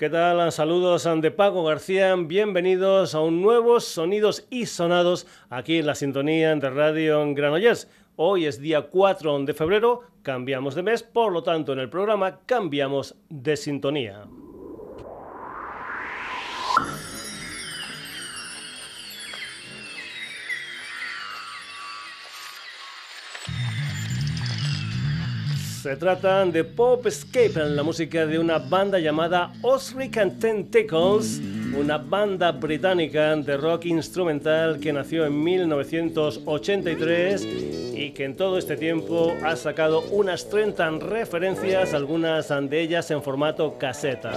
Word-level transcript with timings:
¿Qué 0.00 0.08
tal? 0.08 0.50
Saludos 0.50 1.06
de 1.20 1.30
Paco 1.30 1.62
García. 1.62 2.16
Bienvenidos 2.16 3.14
a 3.14 3.20
un 3.20 3.42
nuevo 3.42 3.80
Sonidos 3.80 4.46
y 4.48 4.64
Sonados 4.64 5.26
aquí 5.50 5.76
en 5.76 5.86
la 5.86 5.94
sintonía 5.94 6.56
de 6.56 6.70
Radio 6.70 7.22
Granollers. 7.34 7.86
Hoy 8.16 8.46
es 8.46 8.62
día 8.62 8.88
4 8.88 9.40
de 9.40 9.52
febrero, 9.52 10.00
cambiamos 10.22 10.74
de 10.74 10.84
mes, 10.84 11.02
por 11.02 11.32
lo 11.32 11.42
tanto 11.42 11.74
en 11.74 11.80
el 11.80 11.90
programa 11.90 12.40
cambiamos 12.46 13.14
de 13.28 13.58
sintonía. 13.58 14.24
Se 25.80 25.96
trata 25.96 26.44
de 26.44 26.62
Pop 26.62 27.06
Escape, 27.06 27.58
la 27.70 27.82
música 27.82 28.26
de 28.26 28.38
una 28.38 28.58
banda 28.58 28.98
llamada 28.98 29.50
Osric 29.62 30.18
and 30.18 30.38
Tentacles, 30.38 31.40
una 31.74 31.96
banda 31.96 32.52
británica 32.52 33.34
de 33.36 33.56
rock 33.56 33.86
instrumental 33.86 34.78
que 34.78 34.92
nació 34.92 35.24
en 35.24 35.42
1983 35.42 37.48
y 37.94 38.10
que 38.10 38.26
en 38.26 38.36
todo 38.36 38.58
este 38.58 38.76
tiempo 38.76 39.32
ha 39.42 39.56
sacado 39.56 40.02
unas 40.10 40.50
30 40.50 40.98
referencias, 40.98 41.94
algunas 41.94 42.50
de 42.50 42.78
ellas 42.78 43.10
en 43.10 43.22
formato 43.22 43.78
caseta. 43.78 44.32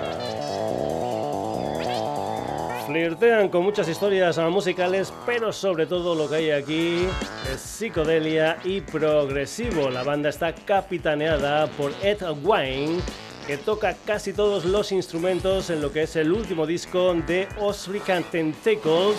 Con 3.49 3.63
muchas 3.63 3.87
historias 3.87 4.37
musicales, 4.37 5.11
pero 5.25 5.51
sobre 5.51 5.87
todo 5.87 6.13
lo 6.13 6.29
que 6.29 6.35
hay 6.35 6.51
aquí 6.51 7.07
es 7.51 7.59
psicodelia 7.59 8.59
y 8.63 8.81
progresivo. 8.81 9.89
La 9.89 10.03
banda 10.03 10.29
está 10.29 10.53
capitaneada 10.53 11.65
por 11.71 11.91
Ed 12.03 12.21
Wine, 12.43 12.99
que 13.47 13.57
toca 13.57 13.95
casi 14.05 14.31
todos 14.31 14.65
los 14.65 14.91
instrumentos 14.91 15.71
en 15.71 15.81
lo 15.81 15.91
que 15.91 16.03
es 16.03 16.15
el 16.17 16.31
último 16.31 16.67
disco 16.67 17.15
de 17.15 17.47
Osric 17.59 18.29
Tentacles. 18.29 19.17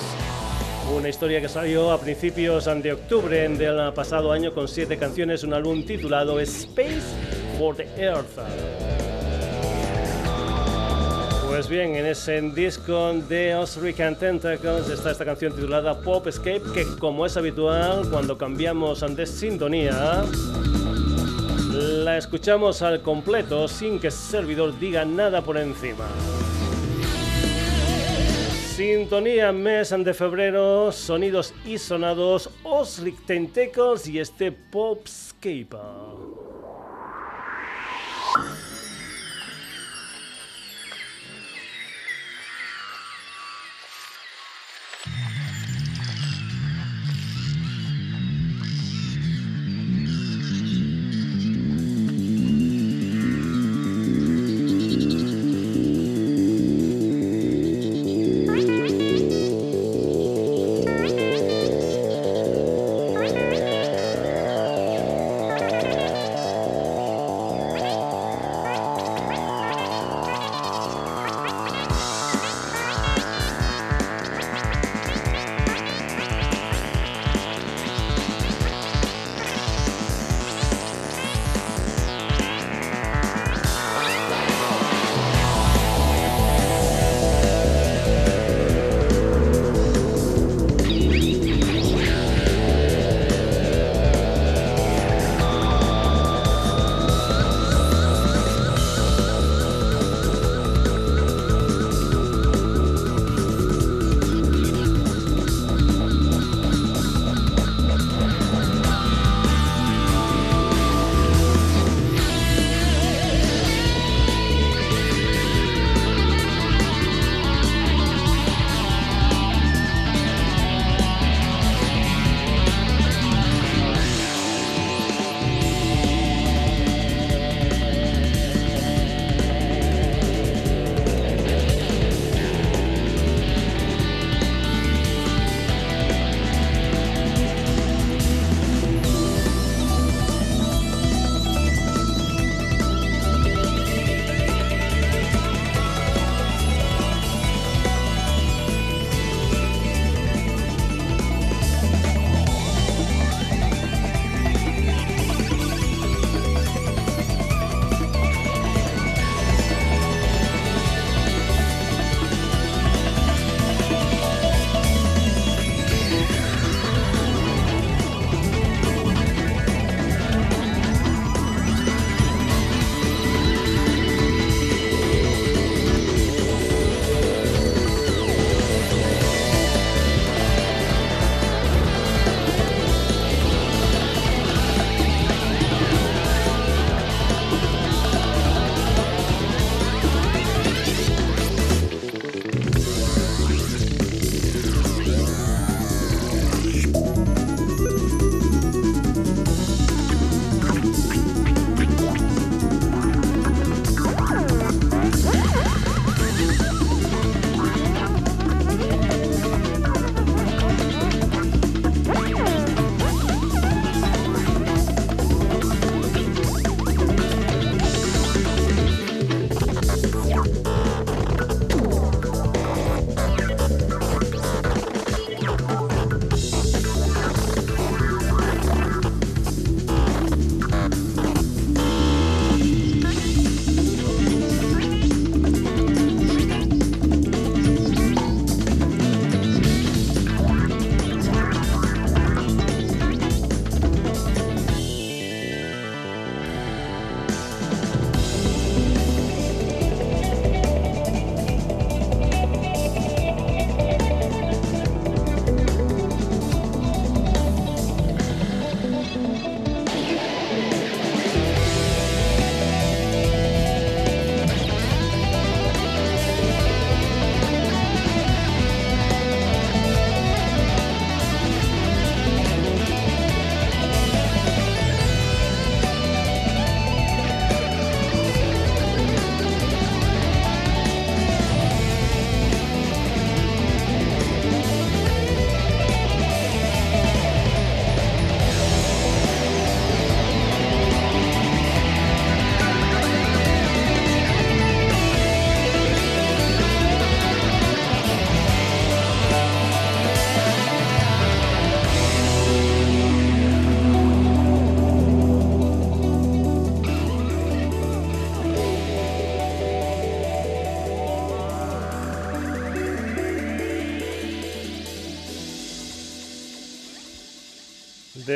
Una 0.95 1.09
historia 1.09 1.41
que 1.41 1.49
salió 1.49 1.91
a 1.91 2.01
principios 2.01 2.67
de 2.67 2.93
octubre 2.93 3.49
del 3.49 3.93
pasado 3.93 4.31
año 4.31 4.55
con 4.55 4.69
siete 4.69 4.97
canciones, 4.99 5.43
un 5.43 5.53
álbum 5.53 5.85
titulado 5.85 6.39
Space 6.39 7.03
for 7.59 7.75
the 7.75 7.89
Earth. 7.97 8.39
Pues 11.55 11.69
bien, 11.69 11.95
en 11.95 12.05
ese 12.05 12.41
disco 12.41 13.13
de 13.29 13.55
Osric 13.55 14.01
and 14.01 14.19
Tentacles 14.19 14.89
está 14.89 15.13
esta 15.13 15.25
canción 15.25 15.53
titulada 15.53 16.01
Pop 16.01 16.27
Escape, 16.27 16.65
que 16.75 16.85
como 16.99 17.25
es 17.25 17.37
habitual, 17.37 18.11
cuando 18.11 18.37
cambiamos 18.37 19.05
de 19.15 19.25
sintonía, 19.25 20.25
la 21.71 22.19
escuchamos 22.19 22.83
al 22.83 23.03
completo 23.03 23.69
sin 23.69 24.01
que 24.01 24.09
el 24.09 24.13
servidor 24.13 24.77
diga 24.81 25.05
nada 25.05 25.43
por 25.43 25.57
encima. 25.57 26.09
Sintonía 28.75 29.53
mes 29.53 29.95
de 29.97 30.13
febrero, 30.13 30.91
sonidos 30.91 31.55
y 31.65 31.79
sonados, 31.79 32.51
Osric 32.65 33.27
Tentacles 33.27 34.09
y 34.09 34.19
este 34.19 34.51
Popscape. 34.51 35.69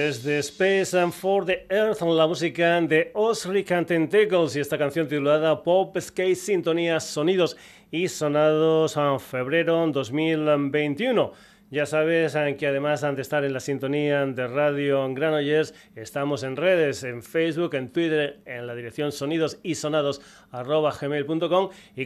Desde 0.09 0.39
Space 0.39 0.99
and 0.99 1.13
for 1.13 1.45
the 1.45 1.67
Earth, 1.69 2.01
la 2.01 2.27
música 2.27 2.81
de 2.81 3.11
Osric 3.13 3.67
Tentacles 3.67 4.57
y 4.57 4.61
esta 4.61 4.79
canción 4.79 5.07
titulada 5.07 5.63
Pop 5.63 5.95
Skate 6.01 6.35
Sintonía 6.35 6.99
Sonidos 6.99 7.59
y 7.91 8.09
Sonados 8.09 8.97
en 8.97 9.21
febrero 9.21 9.87
2021. 9.89 11.33
Ya 11.71 11.85
sabes 11.85 12.35
que 12.57 12.67
además 12.67 13.03
de 13.03 13.21
estar 13.21 13.45
en 13.45 13.53
la 13.53 13.61
sintonía 13.61 14.25
de 14.25 14.49
Radio 14.49 15.07
Granollers, 15.13 15.75
estamos 15.97 16.43
en 16.43 16.57
redes, 16.57 17.05
en 17.05 17.23
Facebook, 17.23 17.75
en 17.75 17.91
Twitter, 17.91 18.41
en 18.47 18.67
la 18.67 18.75
dirección 18.75 19.13
sonidos 19.13 19.59
y 19.63 19.75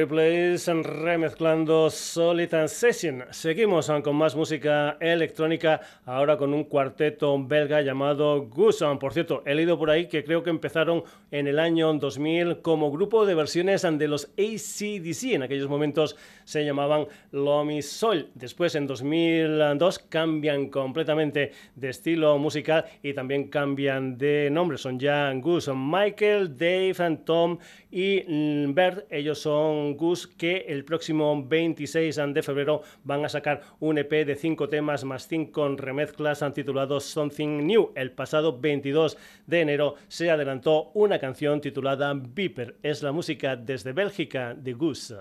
Replays 0.04 0.68
remezclando 0.84 1.90
Solid 2.14 2.54
Session. 2.68 3.24
Seguimos 3.32 3.92
con 4.04 4.16
más 4.16 4.36
música 4.36 4.98
electrónica, 5.00 5.82
ahora 6.06 6.38
con 6.38 6.54
un 6.54 6.66
cuarteto 6.66 7.44
belga 7.44 7.82
llamado 7.82 8.44
Gusan. 8.44 9.00
Por 9.00 9.14
cierto, 9.14 9.42
he 9.48 9.56
leído 9.56 9.80
por 9.80 9.90
ahí 9.90 10.08
que 10.08 10.24
creo 10.24 10.44
que 10.44 10.52
empezaron 10.52 11.04
en 11.32 11.48
el 11.48 11.58
año 11.58 11.92
2000 11.92 12.62
como 12.62 12.92
grupo 12.92 13.26
de 13.26 13.34
versiones 13.34 13.82
de 13.82 14.08
los 14.08 14.26
ACDC. 14.38 15.34
En 15.34 15.42
aquellos 15.42 15.68
momentos 15.68 16.16
se 16.44 16.64
llamaban 16.64 17.08
Lomi 17.32 17.82
Sol. 17.82 18.30
Después, 18.36 18.76
en 18.76 18.86
2002, 18.86 19.98
cambian 19.98 20.70
completamente 20.70 21.52
de 21.74 21.90
estilo 21.90 22.38
musical 22.38 22.86
y 23.02 23.16
también 23.16 23.48
cambian 23.48 24.20
de 24.20 24.50
nombre. 24.52 24.78
Son 24.78 25.00
ya 25.00 25.34
Gus, 25.34 25.68
Michael, 25.74 26.56
Dave, 26.56 27.18
Tom 27.26 27.58
y 27.90 28.22
Bert. 28.72 29.12
Ellos 29.12 29.40
son 29.40 29.98
Gus 29.98 30.28
que 30.28 30.66
el 30.68 30.86
próximo 30.86 31.44
26 31.44 32.03
de 32.04 32.44
febrero 32.44 32.82
van 33.06 33.24
a 33.24 33.30
sacar 33.30 33.62
un 33.80 33.98
EP 33.98 34.12
de 34.26 34.36
5 34.36 34.68
temas 34.68 35.06
más 35.06 35.28
5 35.30 35.78
remezclas 35.78 36.44
titulado 36.54 37.00
Something 37.00 37.66
New. 37.66 37.94
El 37.96 38.12
pasado 38.12 38.60
22 38.60 39.18
de 39.48 39.62
enero 39.62 39.96
se 40.10 40.30
adelantó 40.30 40.92
una 40.94 41.18
canción 41.18 41.62
titulada 41.62 42.14
Viper. 42.14 42.76
Es 42.84 43.04
la 43.04 43.14
música 43.14 43.56
desde 43.56 43.94
Bélgica 43.94 44.54
de 44.54 44.74
Gus. 44.74 45.14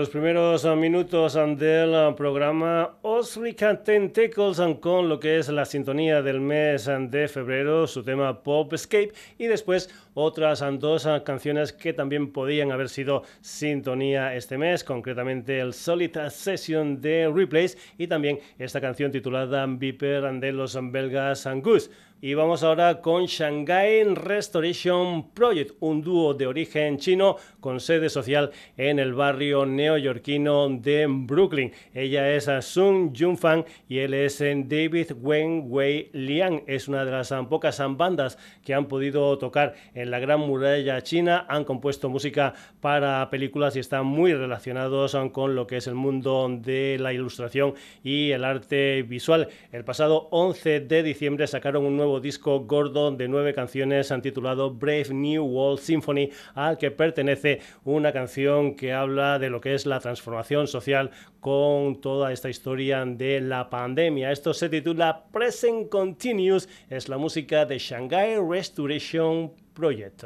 Los 0.00 0.08
primeros 0.08 0.64
minutos 0.78 1.34
del 1.58 2.14
programa 2.14 2.96
Osrica 3.02 3.84
Tentacles 3.84 4.58
con 4.80 5.10
lo 5.10 5.20
que 5.20 5.38
es 5.38 5.50
la 5.50 5.66
sintonía 5.66 6.22
del 6.22 6.40
mes 6.40 6.88
de 7.10 7.28
febrero, 7.28 7.86
su 7.86 8.02
tema 8.02 8.42
Pop 8.42 8.72
Escape 8.72 9.12
y 9.36 9.46
después 9.46 9.90
otras 10.14 10.64
dos 10.78 11.06
canciones 11.22 11.74
que 11.74 11.92
también 11.92 12.32
podían 12.32 12.72
haber 12.72 12.88
sido 12.88 13.24
sintonía 13.42 14.34
este 14.34 14.56
mes, 14.56 14.84
concretamente 14.84 15.60
el 15.60 15.74
Solid 15.74 16.16
Session 16.30 17.02
de 17.02 17.30
Replays 17.30 17.76
y 17.98 18.06
también 18.06 18.38
esta 18.58 18.80
canción 18.80 19.12
titulada 19.12 19.66
Viper 19.66 20.32
de 20.40 20.52
los 20.52 20.78
belgas 20.90 21.46
Angus. 21.46 21.90
Y 22.22 22.34
vamos 22.34 22.62
ahora 22.62 23.00
con 23.00 23.24
Shanghai 23.24 24.04
Restoration 24.04 25.30
Project, 25.30 25.76
un 25.80 26.02
dúo 26.02 26.34
de 26.34 26.46
origen 26.46 26.98
chino 26.98 27.36
con 27.60 27.80
sede 27.80 28.10
social 28.10 28.50
en 28.76 28.98
el 28.98 29.14
barrio 29.14 29.64
neoyorquino 29.64 30.68
de 30.68 31.06
Brooklyn. 31.08 31.72
Ella 31.94 32.30
es 32.30 32.46
Sun 32.66 33.14
Junfang 33.16 33.64
y 33.88 34.00
él 34.00 34.12
es 34.12 34.38
David 34.38 35.12
Wen 35.18 35.64
Wei 35.68 36.10
Liang. 36.12 36.62
Es 36.66 36.88
una 36.88 37.06
de 37.06 37.10
las 37.10 37.32
pocas 37.48 37.80
bandas 37.96 38.36
que 38.62 38.74
han 38.74 38.84
podido 38.84 39.38
tocar 39.38 39.72
en 39.94 40.10
la 40.10 40.18
Gran 40.18 40.40
Muralla 40.40 41.00
China. 41.00 41.46
Han 41.48 41.64
compuesto 41.64 42.10
música 42.10 42.52
para 42.82 43.30
películas 43.30 43.76
y 43.76 43.78
están 43.78 44.04
muy 44.04 44.34
relacionados 44.34 45.16
con 45.32 45.54
lo 45.54 45.66
que 45.66 45.78
es 45.78 45.86
el 45.86 45.94
mundo 45.94 46.46
de 46.50 46.98
la 47.00 47.14
ilustración 47.14 47.72
y 48.04 48.32
el 48.32 48.44
arte 48.44 49.04
visual. 49.04 49.48
El 49.72 49.86
pasado 49.86 50.28
11 50.32 50.80
de 50.80 51.02
diciembre 51.02 51.46
sacaron 51.46 51.86
un 51.86 51.96
nuevo 51.96 52.09
disco 52.18 52.60
gordo 52.60 53.12
de 53.12 53.28
nueve 53.28 53.54
canciones 53.54 54.12
titulado 54.22 54.74
Brave 54.74 55.10
New 55.12 55.44
World 55.44 55.78
Symphony, 55.78 56.30
al 56.54 56.78
que 56.78 56.90
pertenece 56.90 57.60
una 57.84 58.12
canción 58.12 58.74
que 58.74 58.92
habla 58.92 59.38
de 59.38 59.50
lo 59.50 59.60
que 59.60 59.74
es 59.74 59.86
la 59.86 60.00
transformación 60.00 60.66
social 60.66 61.10
con 61.40 62.00
toda 62.00 62.32
esta 62.32 62.48
historia 62.48 63.04
de 63.04 63.40
la 63.40 63.70
pandemia. 63.70 64.32
Esto 64.32 64.52
se 64.54 64.68
titula 64.68 65.26
Present 65.30 65.88
Continuous, 65.88 66.68
es 66.88 67.08
la 67.08 67.18
música 67.18 67.64
de 67.66 67.78
Shanghai 67.78 68.36
Restoration 68.36 69.52
Project. 69.74 70.24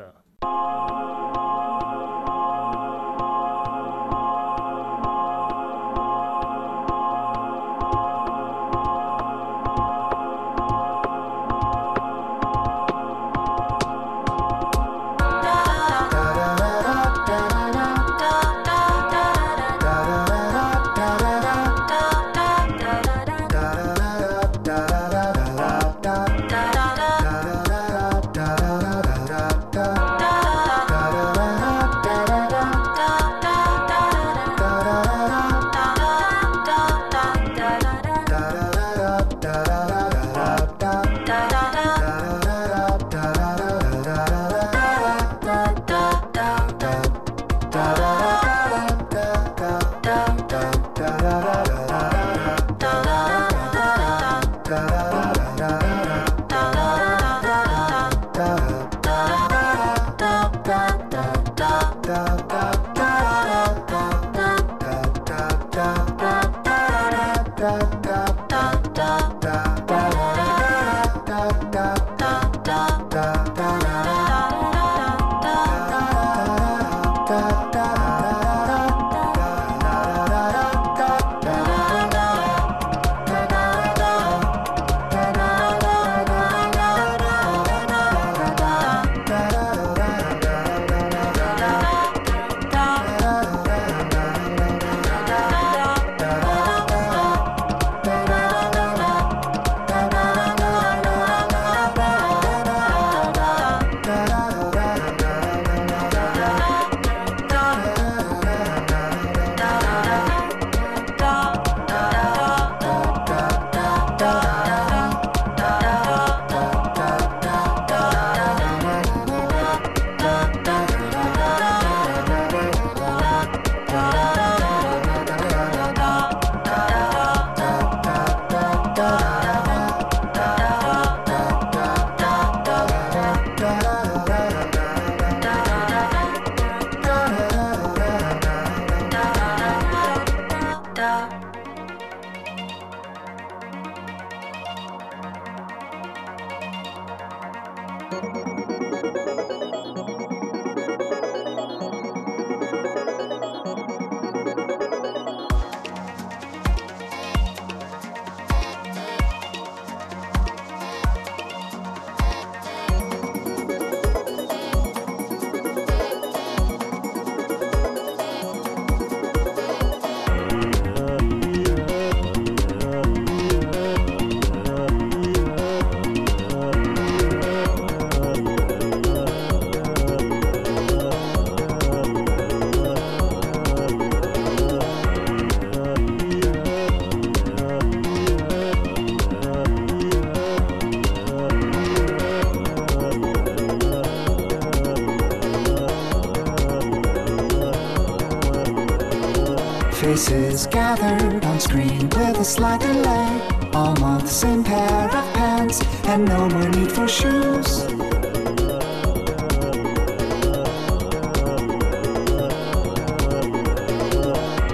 Faces 200.14 200.68
gathered 200.68 201.44
on 201.44 201.58
screen 201.58 202.08
with 202.10 202.38
a 202.38 202.44
slight 202.44 202.80
delay. 202.80 203.70
All 203.72 203.96
month, 203.96 204.28
same 204.28 204.62
pair 204.62 205.08
of 205.08 205.34
pants, 205.34 205.82
and 206.04 206.24
no 206.24 206.48
more 206.48 206.68
need 206.68 206.92
for 206.92 207.08
shoes. 207.08 207.82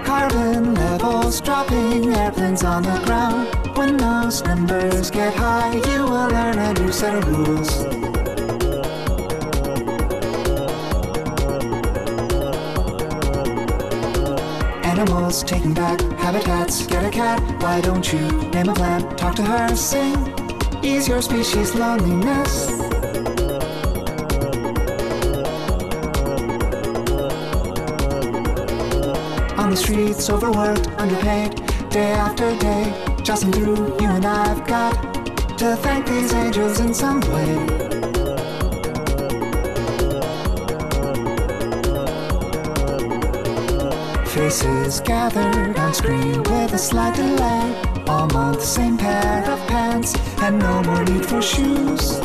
Carbon 0.05 0.74
levels 0.74 1.40
dropping, 1.40 2.12
airplanes 2.14 2.62
on 2.62 2.83
the 2.83 3.00
ground. 3.07 3.48
When 3.79 3.96
those 3.96 4.42
numbers 4.44 5.11
get 5.11 5.35
high, 5.35 5.72
you 5.72 6.03
will 6.03 6.29
learn 6.29 6.59
a 6.59 6.74
new 6.74 6.92
set 6.92 7.14
of 7.14 7.26
rules. 7.26 7.89
Animals 15.31 15.49
taking 15.49 15.75
back 15.75 16.01
habitats. 16.19 16.85
Get 16.88 17.05
a 17.05 17.11
cat, 17.11 17.40
why 17.62 17.81
don't 17.81 18.12
you 18.12 18.21
name 18.51 18.69
a 18.69 18.75
plant? 18.75 19.16
Talk 19.16 19.37
to 19.37 19.43
her, 19.43 19.77
sing. 19.77 20.16
Ease 20.83 21.07
your 21.07 21.23
species' 21.23 21.73
loneliness. 21.73 22.69
On 29.57 29.71
the 29.71 29.77
streets, 29.77 30.29
overworked, 30.29 30.88
underpaid, 30.99 31.55
day 31.90 32.11
after 32.11 32.51
day, 32.59 32.93
jostling 33.23 33.53
through, 33.53 34.01
you 34.01 34.09
and 34.09 34.27
I've 34.27 34.66
got 34.66 34.95
to 35.59 35.77
thank 35.77 36.07
these 36.09 36.33
angels 36.33 36.81
in 36.81 36.93
some 36.93 37.21
way. 37.21 37.89
Faces 44.50 45.00
gathered 45.02 45.78
on 45.78 45.94
screen 45.94 46.42
with 46.42 46.72
a 46.72 46.78
slight 46.78 47.14
delay. 47.14 47.72
Almost 48.08 48.58
the 48.58 48.66
same 48.66 48.98
pair 48.98 49.48
of 49.48 49.60
pants, 49.68 50.12
and 50.42 50.58
no 50.58 50.82
more 50.82 51.04
need 51.04 51.24
for 51.24 51.40
shoes. 51.40 52.18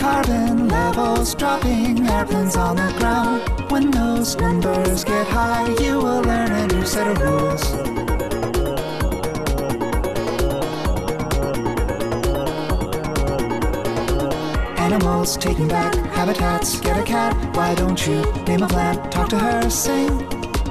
Carbon 0.00 0.68
levels 0.68 1.34
dropping, 1.34 2.08
airplanes 2.08 2.56
on 2.56 2.76
the 2.76 2.94
ground. 2.96 3.42
When 3.70 3.90
those 3.90 4.36
numbers 4.36 5.04
get 5.04 5.26
high, 5.26 5.68
you 5.82 5.98
will 5.98 6.22
learn 6.22 6.50
a 6.50 6.66
new 6.68 6.86
set 6.86 7.08
of 7.08 7.20
rules. 7.20 7.85
Animals 15.16 15.36
taking 15.38 15.66
back 15.66 15.94
habitats. 16.12 16.78
Get 16.80 16.98
a 16.98 17.02
cat, 17.02 17.32
why 17.56 17.74
don't 17.74 18.06
you 18.06 18.20
name 18.44 18.62
a 18.62 18.68
plant? 18.68 19.10
Talk 19.10 19.28
to 19.30 19.38
her, 19.38 19.70
sing. 19.70 20.10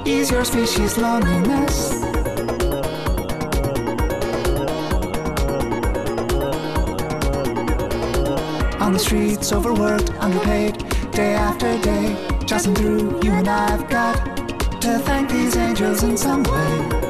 Ease 0.05 0.29
your 0.29 0.45
species' 0.45 0.97
loneliness. 0.99 1.93
On 8.79 8.93
the 8.93 8.99
streets, 8.99 9.51
overworked, 9.51 10.11
underpaid, 10.19 10.73
day 11.11 11.33
after 11.33 11.79
day, 11.81 12.15
jostling 12.45 12.75
through, 12.75 13.19
you 13.23 13.31
and 13.31 13.47
I've 13.47 13.89
got 13.89 14.15
to 14.81 14.99
thank 14.99 15.31
these 15.31 15.57
angels 15.57 16.03
in 16.03 16.17
some 16.17 16.43
way. 16.43 17.04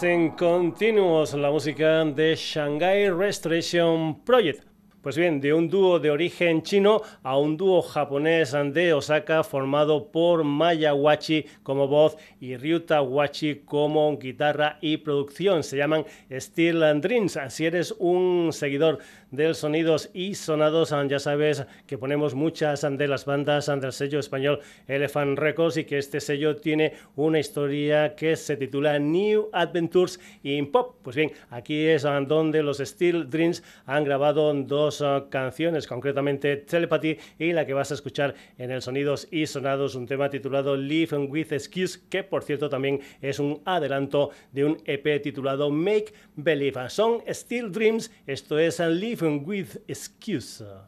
En 0.00 0.30
continuos 0.30 1.34
la 1.34 1.50
música 1.50 2.02
de 2.06 2.34
Shanghai 2.34 3.10
Restoration 3.10 4.24
Project. 4.24 4.64
Pues 5.02 5.18
bien, 5.18 5.38
de 5.38 5.52
un 5.52 5.68
dúo 5.68 5.98
de 5.98 6.10
origen 6.10 6.62
chino 6.62 7.02
a 7.22 7.36
un 7.36 7.58
dúo 7.58 7.82
japonés 7.82 8.52
de 8.72 8.94
Osaka 8.94 9.44
formado 9.44 10.10
por 10.10 10.44
Maya 10.44 10.94
Wachi 10.94 11.44
como 11.62 11.88
voz 11.88 12.16
y 12.40 12.56
Ryuta 12.56 13.02
Wachi 13.02 13.62
como 13.66 14.16
guitarra 14.16 14.78
y 14.80 14.96
producción. 14.96 15.62
Se 15.62 15.76
llaman 15.76 16.06
Steel 16.30 16.82
and 16.84 17.02
Dreams. 17.02 17.38
Si 17.48 17.66
eres 17.66 17.94
un 17.98 18.50
seguidor 18.52 18.98
del 19.32 19.56
Sonidos 19.56 20.10
y 20.14 20.34
Sonados. 20.36 20.94
Ya 21.08 21.18
sabes 21.18 21.64
que 21.86 21.98
ponemos 21.98 22.34
muchas 22.34 22.82
de 22.82 23.08
las 23.08 23.24
bandas 23.24 23.66
del 23.66 23.92
sello 23.92 24.20
español 24.20 24.60
Elephant 24.86 25.38
Records 25.38 25.78
y 25.78 25.84
que 25.84 25.98
este 25.98 26.20
sello 26.20 26.56
tiene 26.56 26.92
una 27.16 27.40
historia 27.40 28.14
que 28.14 28.36
se 28.36 28.56
titula 28.56 28.98
New 28.98 29.48
Adventures 29.52 30.20
in 30.42 30.70
Pop. 30.70 30.96
Pues 31.02 31.16
bien, 31.16 31.32
aquí 31.50 31.86
es 31.86 32.02
donde 32.02 32.62
los 32.62 32.78
Steel 32.78 33.28
Dreams 33.28 33.62
han 33.86 34.04
grabado 34.04 34.52
dos 34.52 35.00
uh, 35.00 35.28
canciones, 35.30 35.86
concretamente 35.86 36.58
Telepathy 36.58 37.16
y 37.38 37.52
la 37.52 37.66
que 37.66 37.72
vas 37.72 37.90
a 37.90 37.94
escuchar 37.94 38.34
en 38.58 38.70
el 38.70 38.82
Sonidos 38.82 39.26
y 39.30 39.46
Sonados, 39.46 39.94
un 39.94 40.06
tema 40.06 40.28
titulado 40.28 40.76
Live 40.76 41.16
with 41.16 41.52
Excuse, 41.52 42.00
que 42.10 42.22
por 42.22 42.44
cierto 42.44 42.68
también 42.68 43.00
es 43.22 43.38
un 43.38 43.62
adelanto 43.64 44.30
de 44.52 44.66
un 44.66 44.78
EP 44.84 45.22
titulado 45.22 45.70
Make 45.70 46.12
Believe. 46.36 46.90
Son 46.90 47.22
Steel 47.26 47.72
Dreams, 47.72 48.10
esto 48.26 48.58
es 48.58 48.78
Live 48.78 49.21
with 49.30 49.78
excuse. 49.88 50.60
Uh, 50.60 50.82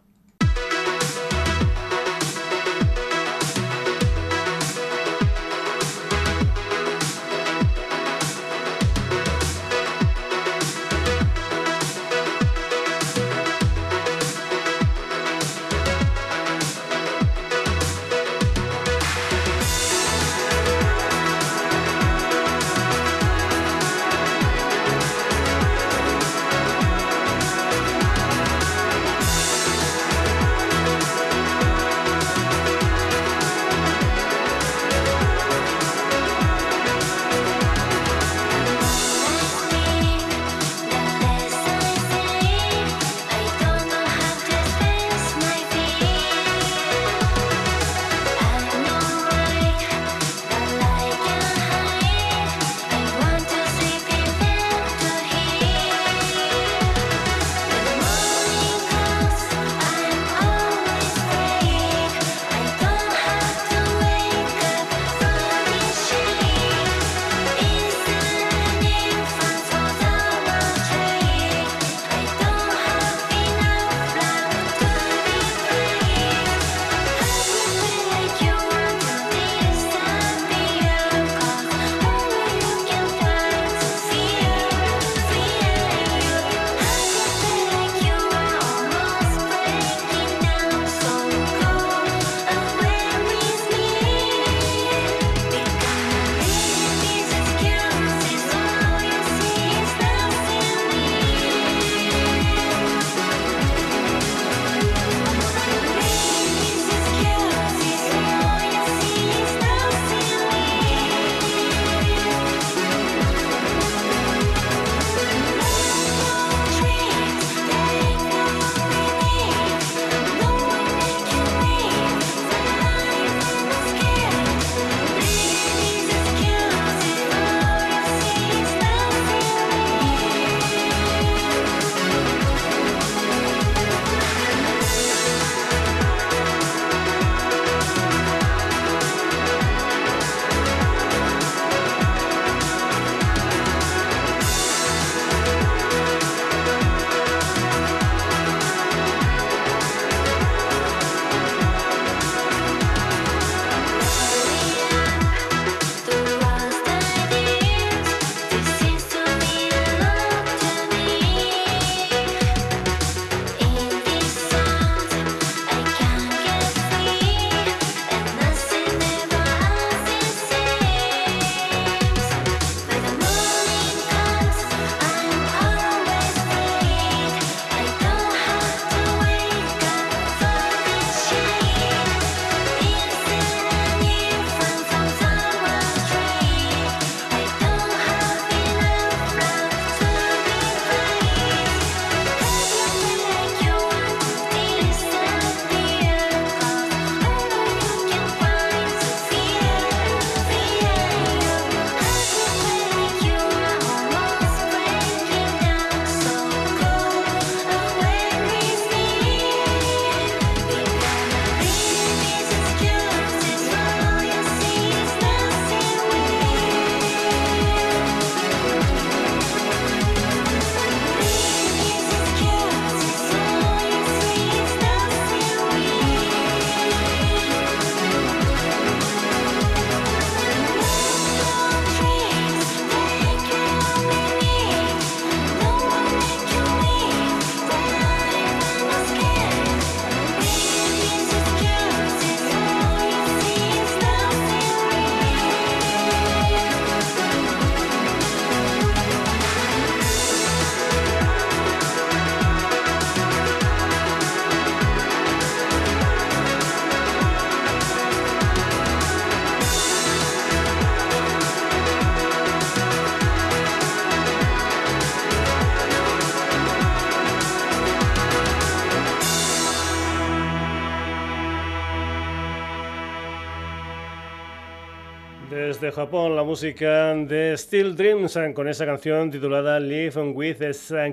Japón, 276.04 276.36
la 276.36 276.42
música 276.42 277.14
de 277.14 277.56
Steel 277.56 277.96
Dreams 277.96 278.38
con 278.54 278.68
esa 278.68 278.84
canción 278.84 279.30
titulada 279.30 279.80
Live 279.80 280.20
with 280.32 280.58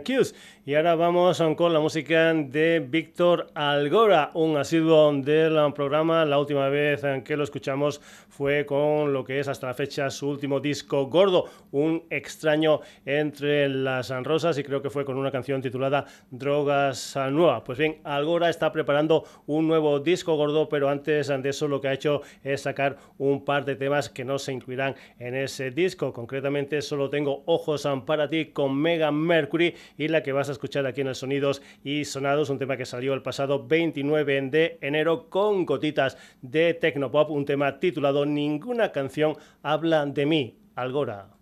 Cues. 0.06 0.36
Y 0.64 0.76
ahora 0.76 0.96
vamos 0.96 1.42
con 1.56 1.74
la 1.74 1.80
música 1.80 2.34
de 2.34 2.86
Víctor 2.86 3.48
Algora, 3.56 4.32
un 4.34 4.58
asiduo 4.58 5.12
del 5.14 5.58
programa. 5.74 6.26
La 6.26 6.38
última 6.38 6.68
vez 6.68 7.04
en 7.04 7.24
que 7.24 7.38
lo 7.38 7.46
escuchamos 7.46 8.02
fue 8.30 8.66
con 8.66 9.14
lo 9.14 9.24
que 9.24 9.40
es 9.40 9.48
hasta 9.48 9.68
la 9.68 9.74
fecha 9.74 10.10
su 10.10 10.30
último 10.30 10.60
disco 10.60 11.08
gordo, 11.08 11.46
un 11.72 12.04
extraño 12.10 12.82
entre 13.06 13.70
las 13.70 14.10
rosas 14.24 14.58
y 14.58 14.64
creo 14.64 14.82
que 14.82 14.90
fue 14.90 15.06
con 15.06 15.18
una 15.18 15.32
canción 15.32 15.62
titulada 15.62 16.06
Drogas 16.30 17.18
Nueva. 17.32 17.64
Pues 17.64 17.78
bien, 17.80 18.00
Algora 18.04 18.50
está 18.50 18.72
preparando 18.72 19.24
un 19.48 19.68
nuevo 19.68 20.00
disco 20.00 20.36
gordo, 20.36 20.70
pero 20.70 20.90
antes 20.90 21.28
de 21.28 21.50
eso 21.50 21.68
lo 21.68 21.82
que 21.82 21.88
ha 21.88 21.94
hecho 21.94 22.22
es 22.44 22.62
sacar 22.62 22.98
un 23.18 23.46
par 23.46 23.66
de 23.66 23.76
temas 23.76 24.10
que 24.10 24.26
no 24.26 24.38
se 24.38 24.54
incluirán 24.54 24.81
en 25.20 25.36
ese 25.36 25.72
disco. 25.72 26.14
Concretamente 26.14 26.82
solo 26.82 27.10
tengo 27.10 27.44
Ojos 27.46 27.88
para 28.06 28.30
ti 28.30 28.48
con 28.48 28.76
Mega 28.76 29.12
Mercury 29.12 29.76
y 29.98 30.08
la 30.08 30.24
que 30.24 30.32
vas 30.32 30.50
a 30.50 30.52
escuchar 30.52 30.86
aquí 30.86 31.02
en 31.02 31.08
el 31.08 31.16
Sonidos 31.16 31.62
y 31.84 32.06
Sonados, 32.06 32.50
un 32.50 32.60
tema 32.60 32.78
que 32.78 32.86
salió 32.86 33.14
el 33.14 33.22
pasado 33.22 33.66
29 33.68 34.42
de 34.50 34.78
enero 34.82 35.30
con 35.30 35.66
gotitas 35.66 36.18
de 36.42 36.74
Tecnopop, 36.74 37.32
un 37.32 37.46
tema 37.46 37.80
titulado 37.80 38.26
Ninguna 38.26 38.92
canción 38.92 39.36
habla 39.64 40.06
de 40.06 40.26
mí, 40.26 40.58
Algora. 40.76 41.41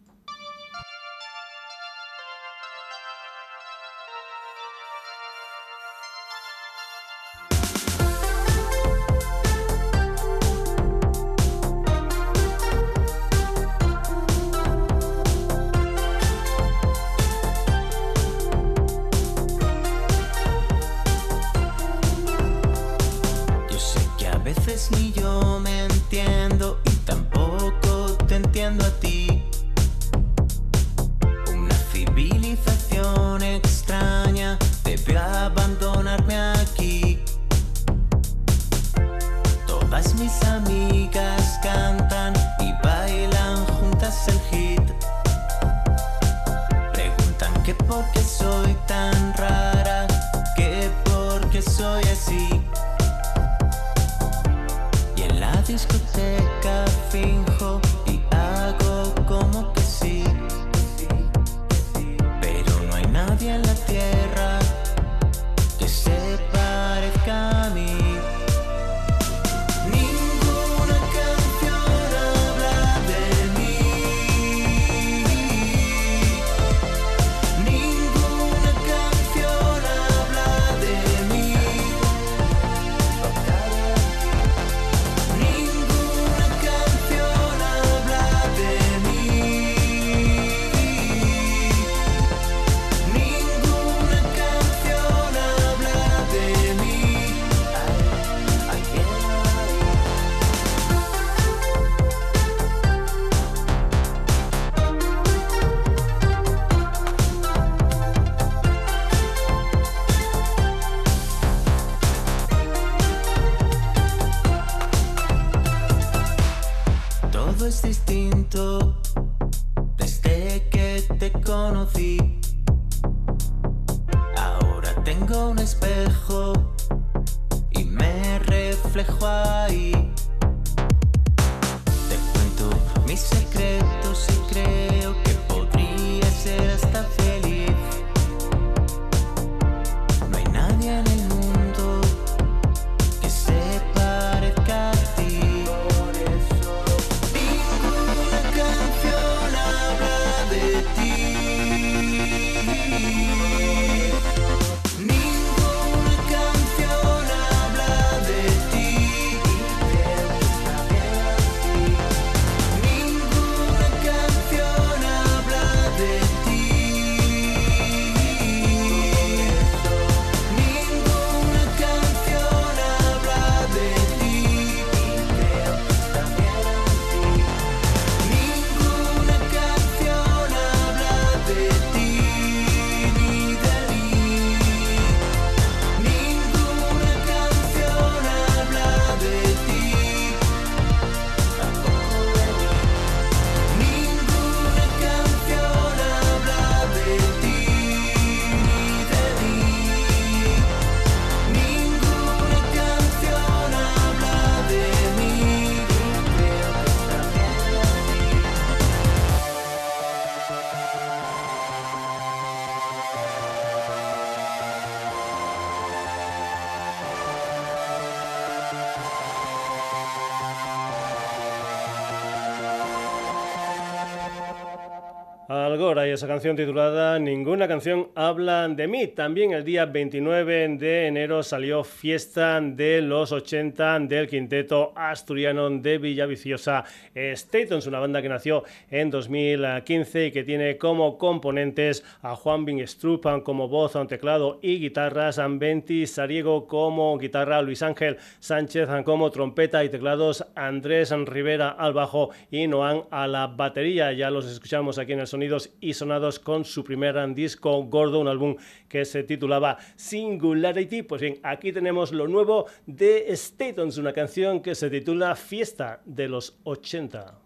Canción 226.39 226.56
titulada 226.56 227.19
Ninguna 227.19 227.67
canción 227.67 228.12
habla 228.15 228.69
de 228.69 228.88
mí. 228.88 229.08
También 229.08 229.52
el 229.52 229.65
día 229.65 229.86
29 229.86 230.78
de 230.78 231.08
enero 231.08 231.43
salió 231.43 231.84
Fiesta 231.84 232.62
de 232.62 233.02
los 233.02 233.34
80 233.34 233.99
del 233.99 234.30
quinteto 234.30 234.93
asturiano 234.95 235.69
de 235.69 235.97
Villaviciosa 235.97 236.86
Statons, 237.13 237.88
una 237.88 237.99
banda 237.99 238.21
que 238.21 238.30
nació 238.30 238.63
en 238.89 239.10
2015 239.10 240.28
y 240.28 240.32
que 240.32 240.45
tiene 240.45 240.78
como 240.78 241.17
componentes 241.17 242.06
a 242.21 242.38
Juan 242.38 242.63
Bingstrup 242.63 243.43
como 243.43 243.67
voz, 243.67 243.97
teclado 244.08 244.60
y 244.62 244.80
guitarras, 244.80 245.39
a 245.39 245.47
Benti 245.49 246.08
Sariego 246.08 246.67
como 246.67 247.17
guitarra, 247.17 247.62
Luis 247.62 247.84
Ángel 247.84 248.15
Sánchez 248.39 248.88
como 249.04 249.30
trompeta 249.30 249.84
y 249.84 249.89
teclados, 249.89 250.45
Andrés 250.56 251.12
Rivera 251.25 251.71
al 251.71 251.91
bajo 251.91 252.30
y 252.49 252.67
Noan 252.67 253.04
a 253.12 253.28
la 253.28 253.47
batería. 253.47 254.13
Ya 254.13 254.32
los 254.32 254.45
escuchamos 254.45 254.97
aquí 254.99 255.12
en 255.12 255.19
el 255.19 255.28
sonidos 255.28 255.71
y 255.82 255.95
sonados 255.95 256.28
con 256.37 256.65
su 256.65 256.83
primer 256.83 257.33
disco 257.33 257.83
gordo, 257.85 258.19
un 258.19 258.27
álbum 258.27 258.55
que 258.87 259.05
se 259.05 259.23
titulaba 259.23 259.77
Singularity. 259.95 261.01
Pues 261.01 261.21
bien, 261.21 261.39
aquí 261.41 261.71
tenemos 261.71 262.11
lo 262.11 262.27
nuevo 262.27 262.67
de 262.85 263.35
Statons, 263.35 263.97
una 263.97 264.13
canción 264.13 264.61
que 264.61 264.75
se 264.75 264.89
titula 264.89 265.35
Fiesta 265.35 266.01
de 266.05 266.27
los 266.27 266.59
80. 266.63 267.39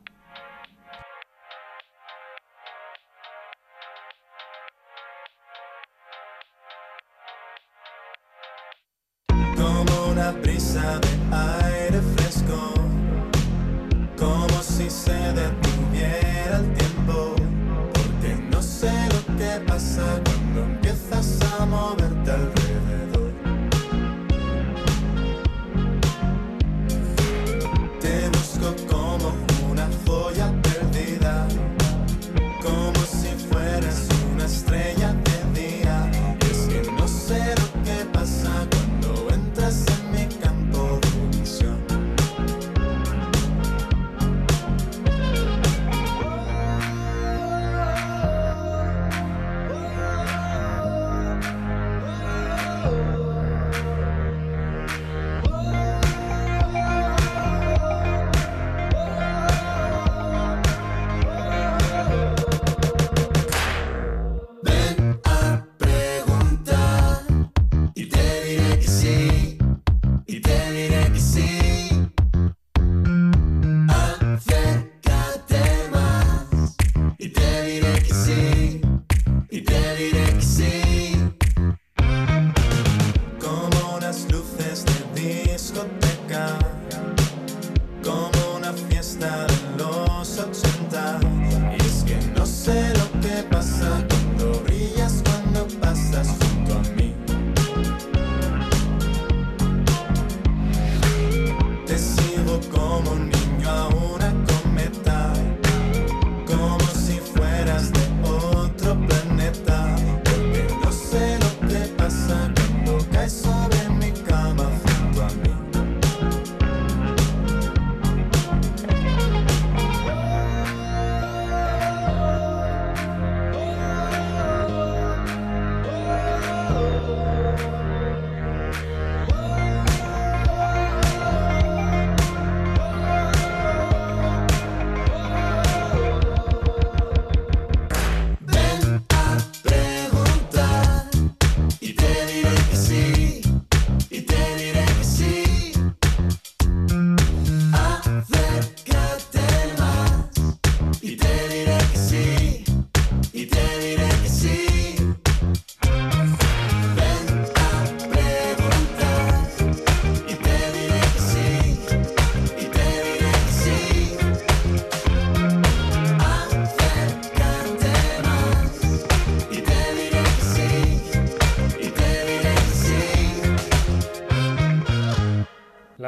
Como 9.56 10.12
una 10.12 10.32
brisa 10.32 11.00
de 11.00 11.36
aire 11.36 12.02
fresco, 12.16 12.74
como 14.18 14.62
si 14.62 14.90
se 14.90 15.14
detuviera 15.14 15.73
pasa 19.62 20.22
cuando 20.26 20.64
empiezas 20.64 21.40
a 21.60 21.66
moverte 21.66 22.32
alrededor. 22.32 22.63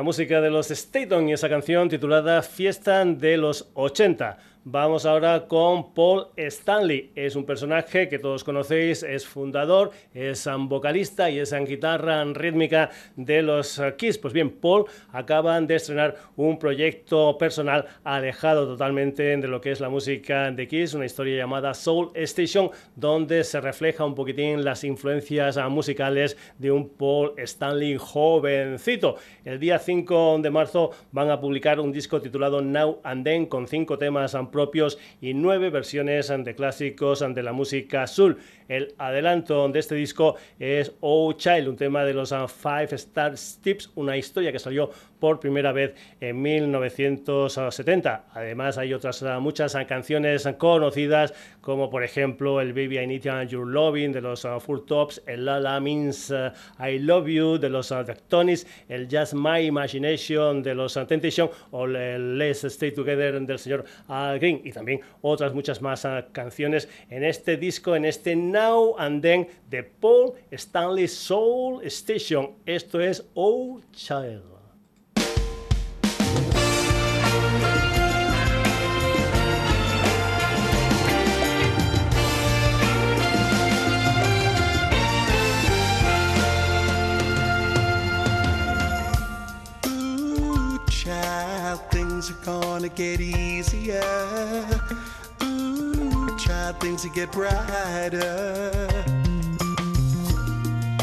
Música 0.06 0.39
de 0.39 0.51
los 0.51 0.70
Staton 0.70 1.28
y 1.28 1.34
esa 1.34 1.49
canción 1.49 1.89
titulada 1.89 2.43
Fiesta 2.43 3.03
de 3.03 3.38
los 3.38 3.70
80. 3.74 4.38
Vamos 4.68 5.05
ahora 5.05 5.47
con 5.47 5.93
Paul 5.93 6.26
Stanley. 6.36 7.11
Es 7.13 7.36
un 7.36 7.45
personaje 7.45 8.09
que 8.09 8.18
todos 8.18 8.43
conocéis, 8.43 9.03
es 9.03 9.24
fundador, 9.24 9.91
es 10.11 10.49
vocalista 10.57 11.30
y 11.30 11.38
es 11.38 11.51
en 11.51 11.68
guitarra 11.68 12.24
rítmica 12.24 12.89
de 13.16 13.43
los 13.43 13.80
Kiss. 13.95 14.18
Pues 14.18 14.34
bien, 14.34 14.49
Paul 14.49 14.86
acaban 15.11 15.68
de 15.68 15.76
estrenar 15.76 16.16
un 16.36 16.57
proyecto 16.57 17.38
personal 17.38 17.86
alejado 18.03 18.66
totalmente 18.66 19.38
de 19.38 19.47
lo 19.47 19.61
que 19.61 19.70
es 19.70 19.80
la 19.80 19.89
música 19.89 20.49
de 20.49 20.68
Kiss, 20.68 20.95
una 20.95 21.05
historia 21.05 21.38
llamada 21.38 21.76
Soul 21.76 22.09
Station, 22.16 22.72
donde 22.95 23.43
se 23.43 23.61
refleja 23.61 24.03
un 24.03 24.16
poquitín 24.16 24.66
las 24.66 24.84
influencias 24.84 25.59
musicales 25.70 26.38
de 26.57 26.72
un 26.72 26.89
Paul 26.89 27.34
Stanley 27.38 27.97
jovencito. 27.99 29.18
El 29.43 29.59
día 29.59 29.78
5 29.78 30.39
de 30.41 30.49
marzo 30.49 30.89
van 31.11 31.30
a 31.30 31.39
publicar 31.39 31.80
un 31.80 31.91
disco 31.91 32.20
titulado 32.20 32.63
Now 32.63 33.01
and 33.03 33.24
Then 33.24 33.45
con 33.45 33.68
cinco 33.68 33.99
temas 33.99 34.34
propios 34.56 34.97
y 35.20 35.34
nueve 35.34 35.70
versiones 35.70 36.30
de 36.30 36.56
clásicos 36.56 37.20
de 37.20 37.43
la 37.43 37.51
música 37.51 38.08
soul. 38.08 38.38
El 38.70 38.95
adelanto 38.97 39.68
de 39.68 39.80
este 39.80 39.95
disco 39.95 40.38
es 40.58 40.93
Oh 41.01 41.34
Child, 41.34 41.68
un 41.68 41.76
tema 41.76 42.06
de 42.06 42.14
los 42.14 42.34
Five 42.34 42.88
Star 42.91 43.36
Tips, 43.62 43.91
una 43.95 44.18
historia 44.18 44.51
que 44.51 44.58
salió 44.58 44.89
por 45.20 45.39
primera 45.39 45.72
vez 45.72 45.93
en 46.20 46.41
1970. 46.41 48.28
Además 48.32 48.78
hay 48.78 48.93
otras 48.93 49.24
muchas 49.39 49.76
canciones 49.88 50.47
conocidas 50.58 51.34
como 51.62 51.89
por 51.89 52.03
ejemplo 52.03 52.62
el 52.62 52.74
Baby 52.74 52.99
I 52.99 53.08
Need 53.08 53.47
Your 53.47 53.68
Loving 53.68 54.12
de 54.12 54.22
los 54.22 54.47
Full 54.60 54.82
Tops, 54.88 55.22
el 55.28 55.45
La 55.45 55.60
La 55.60 55.80
Means 55.80 56.34
I 56.80 56.99
Love 56.99 57.28
You 57.28 57.58
de 57.58 57.70
los 57.70 57.89
Tectonics, 57.89 58.66
el 58.88 59.08
Just 59.12 59.34
My 59.34 59.66
Imagination 59.66 60.64
de 60.64 60.76
los 60.76 60.93
Temptation 60.93 61.49
o 61.72 61.86
el 61.86 62.38
Let's 62.38 62.64
Stay 62.64 62.91
Together 62.91 63.41
del 63.41 63.60
señor 63.60 63.84
Al 64.08 64.39
Y 64.46 64.72
también 64.72 65.02
otras 65.22 65.54
muchas 65.54 65.82
más 65.82 66.08
canciones 66.32 66.88
en 67.10 67.24
este 67.24 67.58
disco, 67.58 67.96
en 67.96 68.06
este 68.06 68.36
Now 68.36 68.96
and 68.98 69.22
Then 69.22 69.48
de 69.70 69.84
Paul 69.84 70.34
Stanley 70.52 71.08
Soul 71.08 71.84
Station. 71.86 72.52
Esto 72.66 73.00
es 73.00 73.26
Oh 73.34 73.82
Child. 73.91 74.55
Get 92.89 93.20
easier. 93.20 94.02
Ooh, 95.41 96.38
child, 96.38 96.80
things 96.80 97.04
will 97.04 97.12
get 97.14 97.32
brighter. 97.32 98.86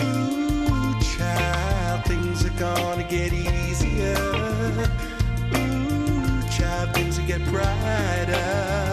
Ooh, 0.00 1.00
child, 1.00 2.04
things 2.04 2.44
are 2.44 2.58
gonna 2.60 3.02
get 3.08 3.32
easier. 3.32 4.16
Ooh, 5.56 6.42
child, 6.48 6.94
things 6.94 7.18
will 7.18 7.26
get 7.26 7.44
brighter. 7.50 8.91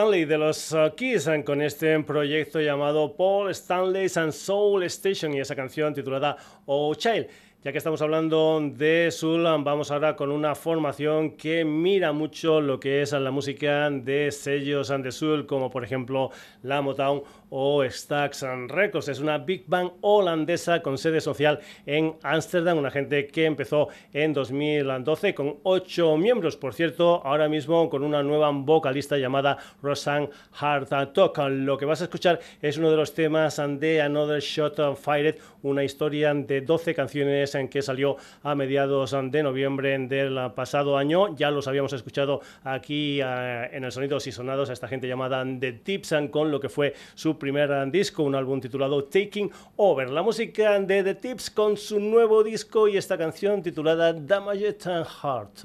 Stanley 0.00 0.24
de 0.24 0.38
los 0.38 0.72
uh, 0.72 0.94
Kiss 0.96 1.26
eh, 1.26 1.44
con 1.44 1.60
este 1.60 2.02
proyecto 2.04 2.58
llamado 2.58 3.14
Paul 3.14 3.50
Stanley's 3.50 4.16
and 4.16 4.32
Soul 4.32 4.82
Station 4.84 5.34
y 5.34 5.40
esa 5.40 5.54
canción 5.54 5.92
titulada 5.92 6.38
Oh 6.64 6.94
Child. 6.94 7.26
Ya 7.62 7.70
que 7.70 7.76
estamos 7.76 8.00
hablando 8.00 8.58
de 8.62 9.10
Soul, 9.10 9.42
vamos 9.42 9.90
ahora 9.90 10.16
con 10.16 10.30
una 10.30 10.54
formación 10.54 11.32
que 11.32 11.66
mira 11.66 12.12
mucho 12.12 12.62
lo 12.62 12.80
que 12.80 13.02
es 13.02 13.12
la 13.12 13.30
música 13.30 13.90
de 13.90 14.32
sellos 14.32 14.88
de 14.88 15.12
Soul, 15.12 15.44
como 15.44 15.68
por 15.68 15.84
ejemplo 15.84 16.30
la 16.62 16.80
Motown 16.80 17.22
o 17.50 17.84
Stax 17.84 18.44
Records. 18.68 19.08
Es 19.08 19.20
una 19.20 19.38
big 19.38 19.64
band 19.66 19.92
holandesa 20.00 20.82
con 20.82 20.96
sede 20.96 21.20
social 21.20 21.60
en 21.86 22.14
Ámsterdam, 22.22 22.78
una 22.78 22.90
gente 22.90 23.26
que 23.26 23.44
empezó 23.44 23.88
en 24.12 24.32
2012 24.32 25.34
con 25.34 25.56
ocho 25.64 26.16
miembros, 26.16 26.56
por 26.56 26.74
cierto, 26.74 27.20
ahora 27.24 27.48
mismo 27.48 27.90
con 27.90 28.02
una 28.02 28.22
nueva 28.22 28.50
vocalista 28.50 29.18
llamada 29.18 29.58
Rosanne 29.82 30.30
Hart 30.58 30.88
Talk. 31.12 31.38
Lo 31.50 31.76
que 31.76 31.84
vas 31.84 32.00
a 32.00 32.04
escuchar 32.04 32.40
es 32.62 32.78
uno 32.78 32.90
de 32.90 32.96
los 32.96 33.14
temas 33.14 33.60
de 33.78 34.00
Another 34.00 34.40
Shot 34.40 34.96
Fired, 34.96 35.36
una 35.62 35.84
historia 35.84 36.32
de 36.32 36.60
12 36.60 36.94
canciones 36.94 37.54
en 37.54 37.68
que 37.68 37.82
salió 37.82 38.16
a 38.42 38.54
mediados 38.54 39.14
de 39.30 39.42
noviembre 39.42 39.98
del 39.98 40.52
pasado 40.54 40.96
año. 40.96 41.34
Ya 41.36 41.50
los 41.50 41.68
habíamos 41.68 41.92
escuchado 41.92 42.40
aquí 42.64 43.20
eh, 43.20 43.68
en 43.72 43.84
el 43.84 43.92
Sonidos 43.92 44.26
y 44.26 44.32
Sonados 44.32 44.70
a 44.70 44.72
esta 44.72 44.88
gente 44.88 45.08
llamada 45.08 45.44
The 45.58 45.72
Tips 45.72 46.14
con 46.30 46.50
lo 46.50 46.60
que 46.60 46.68
fue 46.68 46.94
su 47.14 47.38
primer 47.40 47.90
disco, 47.90 48.22
un 48.22 48.36
álbum 48.36 48.60
titulado 48.60 49.02
Taking 49.02 49.50
Over. 49.74 50.10
La 50.10 50.22
música 50.22 50.78
de 50.78 51.02
The 51.02 51.14
Tips 51.16 51.50
con 51.50 51.76
su 51.76 51.98
nuevo 51.98 52.44
disco 52.44 52.86
y 52.86 52.96
esta 52.96 53.18
canción 53.18 53.60
titulada 53.62 54.12
Damaged 54.12 54.78
Heart. 54.84 55.64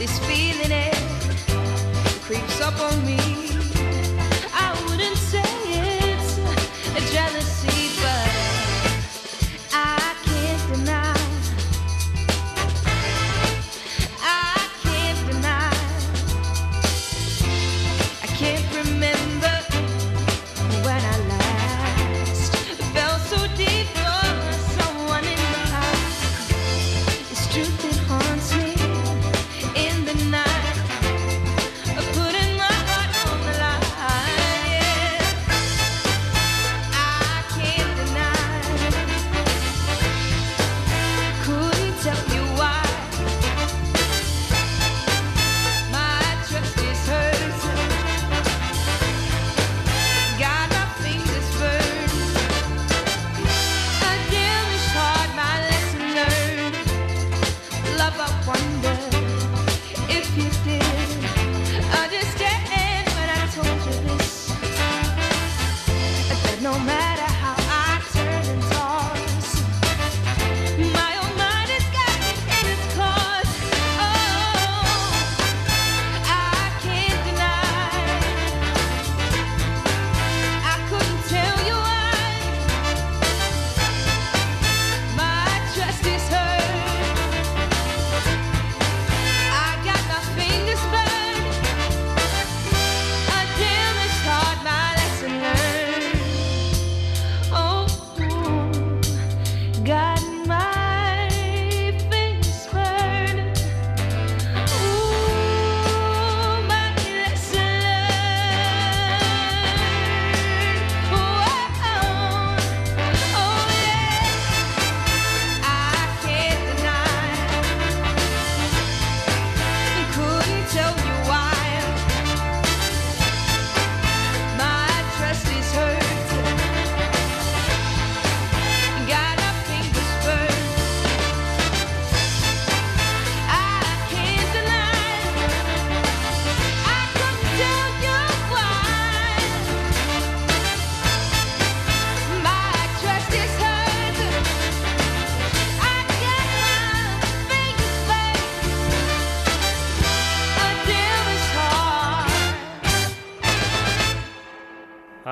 This 0.00 0.18
feeling 0.20 0.72
it 0.72 0.94
creeps 2.24 2.62
up 2.62 2.80
on 2.80 3.04
me. 3.04 3.19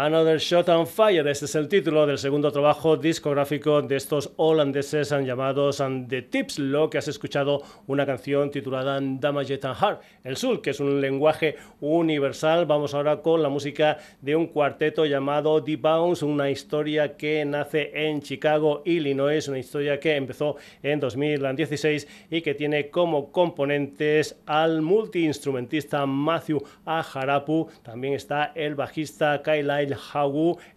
Another 0.09 0.39
Shot 0.39 0.71
on 0.71 0.87
Fire. 0.87 1.29
Este 1.29 1.45
es 1.45 1.55
el 1.55 1.69
título 1.69 2.07
del 2.07 2.17
segundo 2.17 2.51
trabajo 2.51 2.97
discográfico 2.97 3.83
de 3.83 3.97
estos 3.97 4.33
holandeses 4.37 5.11
llamados 5.11 5.83
The 6.09 6.23
Tips. 6.23 6.59
Lo 6.61 6.89
que 6.89 6.97
has 6.97 7.09
escuchado 7.09 7.63
una 7.87 8.07
canción 8.07 8.51
titulada 8.51 9.01
Damaged 9.03 9.67
and 9.67 9.77
Heart. 9.77 10.01
El 10.25 10.39
Sul, 10.39 10.63
que 10.63 10.71
es 10.71 10.81
un 10.81 11.03
lenguaje 11.03 11.57
universal. 11.83 12.65
Vamos 12.65 12.95
ahora 12.95 13.21
con 13.21 13.43
la 13.43 13.51
música 13.51 13.99
de 14.23 14.35
un 14.35 14.47
cuarteto 14.47 15.05
llamado 15.05 15.63
The 15.63 15.77
Bounce, 15.77 16.25
una 16.25 16.49
historia 16.49 17.19
que 17.19 17.45
nace 17.45 17.91
en 17.93 18.23
Chicago, 18.23 18.81
Illinois, 18.87 19.47
una 19.47 19.59
historia 19.59 20.01
que 20.01 20.17
empezó 20.17 20.57
en 20.83 21.01
2016 21.01 22.09
y 22.31 22.41
que 22.41 22.55
tiene 22.55 22.89
como 22.89 23.31
componentes 23.31 24.39
al 24.47 24.81
multiinstrumentista 24.81 26.07
Matthew 26.07 26.63
Aharapu, 26.87 27.69
también 27.83 28.15
está 28.15 28.53
el 28.55 28.75
bajista 28.75 29.43
Kyle 29.43 29.98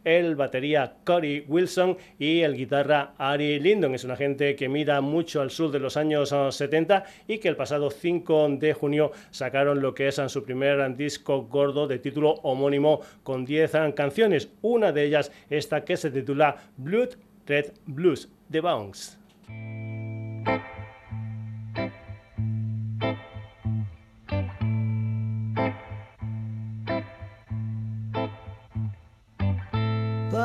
El 0.03 0.35
batería 0.35 0.95
Cory 1.03 1.45
Wilson 1.47 1.97
y 2.19 2.41
el 2.41 2.55
guitarra 2.55 3.13
Ari 3.17 3.59
Lindon. 3.59 3.95
Es 3.95 4.03
una 4.03 4.15
gente 4.15 4.55
que 4.55 4.69
mira 4.69 5.01
mucho 5.01 5.41
al 5.41 5.51
sur 5.51 5.71
de 5.71 5.79
los 5.79 5.97
años 5.97 6.33
70 6.49 6.95
ah, 6.95 7.03
y 7.27 7.37
que 7.37 7.47
el 7.47 7.55
pasado 7.55 7.89
5 7.89 8.49
de 8.59 8.73
junio 8.73 9.11
sacaron 9.31 9.81
lo 9.81 9.93
que 9.93 10.07
es 10.07 10.19
ah, 10.19 10.29
su 10.29 10.43
primer 10.43 10.95
disco 10.95 11.43
gordo 11.43 11.87
de 11.87 11.99
título 11.99 12.35
homónimo 12.43 13.01
con 13.23 13.45
10 13.45 13.75
ah, 13.75 13.91
canciones. 13.95 14.49
Una 14.61 14.91
de 14.91 15.05
ellas 15.05 15.31
esta 15.49 15.83
que 15.83 15.97
se 15.97 16.11
titula 16.11 16.55
Blood 16.77 17.15
Red 17.45 17.73
Blues, 17.85 18.29
The 18.49 18.61
Bounce. 18.61 19.17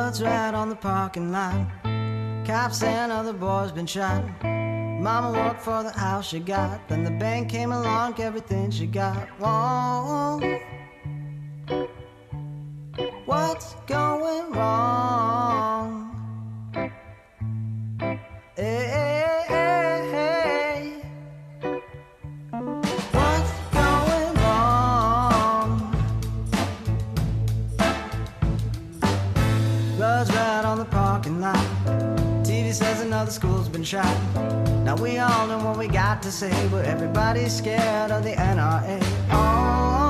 Blood's 0.06 0.22
red 0.22 0.54
on 0.54 0.68
the 0.68 0.76
parking 0.76 1.32
lot. 1.32 1.66
Cops 2.46 2.80
and 2.84 3.10
other 3.10 3.32
boys 3.32 3.72
been 3.72 3.86
shot. 3.86 4.22
Mama 4.44 5.32
worked 5.32 5.60
for 5.60 5.82
the 5.82 5.90
house 5.90 6.28
she 6.28 6.38
got. 6.38 6.88
Then 6.88 7.02
the 7.02 7.10
bank 7.10 7.50
came 7.50 7.72
along, 7.72 8.20
everything 8.20 8.70
she 8.70 8.86
got. 8.86 9.28
Whoa. 9.40 10.38
What's 13.24 13.74
going 13.88 14.52
wrong? 14.52 15.25
Now 33.94 34.96
we 34.96 35.18
all 35.18 35.46
know 35.46 35.58
what 35.58 35.78
we 35.78 35.86
got 35.86 36.20
to 36.22 36.32
say, 36.32 36.68
but 36.72 36.86
everybody's 36.86 37.56
scared 37.56 38.10
of 38.10 38.24
the 38.24 38.32
NRA. 38.32 38.98
Oh. 39.30 40.05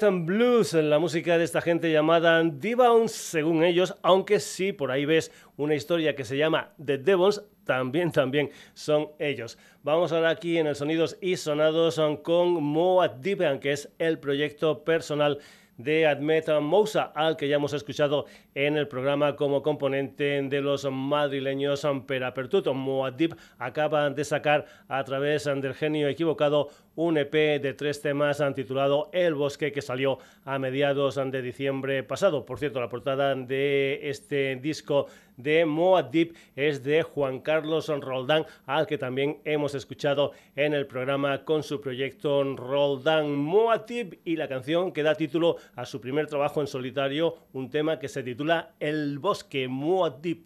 Velvet 0.00 0.26
Blues, 0.26 0.74
la 0.74 0.98
música 0.98 1.38
de 1.38 1.44
esta 1.44 1.60
gente 1.60 1.90
llamada 1.90 2.42
Divounds, 2.44 3.10
según 3.10 3.64
ellos, 3.64 3.96
aunque 4.02 4.38
sí 4.38 4.72
por 4.72 4.90
ahí 4.90 5.04
ves 5.04 5.32
una 5.56 5.74
historia 5.74 6.14
que 6.14 6.24
se 6.24 6.36
llama 6.36 6.72
The 6.84 6.98
Devons, 6.98 7.42
también, 7.64 8.12
también 8.12 8.50
son 8.74 9.08
ellos. 9.18 9.58
Vamos 9.82 10.12
ahora 10.12 10.30
aquí 10.30 10.58
en 10.58 10.68
el 10.68 10.76
Sonidos 10.76 11.16
y 11.20 11.36
Sonados 11.36 12.00
con 12.22 12.62
Moat 12.62 13.16
Deepan, 13.16 13.58
que 13.58 13.72
es 13.72 13.90
el 13.98 14.18
proyecto 14.18 14.84
personal 14.84 15.38
de 15.78 16.06
Admet 16.06 16.48
Mousa, 16.60 17.04
al 17.14 17.36
que 17.36 17.48
ya 17.48 17.56
hemos 17.56 17.72
escuchado 17.72 18.26
en 18.54 18.76
el 18.76 18.88
programa 18.88 19.36
como 19.36 19.62
componente 19.62 20.42
de 20.42 20.60
los 20.60 20.84
madrileños 20.90 21.86
Perapertuto. 22.06 22.74
Moadib 22.74 23.34
acaba 23.58 24.10
de 24.10 24.24
sacar 24.24 24.66
a 24.88 25.02
través 25.04 25.44
del 25.44 25.74
genio 25.74 26.08
equivocado 26.08 26.68
un 26.96 27.16
EP 27.16 27.32
de 27.32 27.74
tres 27.74 28.02
temas 28.02 28.42
titulado 28.54 29.08
El 29.12 29.34
Bosque 29.34 29.70
que 29.70 29.80
salió 29.80 30.18
a 30.44 30.58
mediados 30.58 31.14
de 31.14 31.42
diciembre 31.42 32.02
pasado. 32.02 32.44
Por 32.44 32.58
cierto, 32.58 32.80
la 32.80 32.88
portada 32.88 33.34
de 33.36 34.00
este 34.02 34.56
disco 34.56 35.06
de 35.38 35.64
Moadib 35.64 36.34
es 36.54 36.84
de 36.84 37.02
Juan 37.02 37.40
Carlos 37.40 37.88
Roldán, 37.88 38.44
al 38.66 38.86
que 38.86 38.98
también 38.98 39.38
hemos 39.44 39.74
escuchado 39.74 40.32
en 40.54 40.74
el 40.74 40.86
programa 40.86 41.44
con 41.44 41.62
su 41.62 41.80
proyecto 41.80 42.44
Roldán 42.54 43.34
Moadib 43.34 44.18
y 44.24 44.36
la 44.36 44.48
canción 44.48 44.92
que 44.92 45.02
da 45.02 45.14
título 45.14 45.56
a 45.74 45.86
su 45.86 46.00
primer 46.00 46.26
trabajo 46.26 46.60
en 46.60 46.66
solitario, 46.66 47.36
un 47.54 47.70
tema 47.70 47.98
que 47.98 48.08
se 48.08 48.22
titula 48.22 48.74
El 48.78 49.18
Bosque 49.18 49.68
Moadib. 49.68 50.44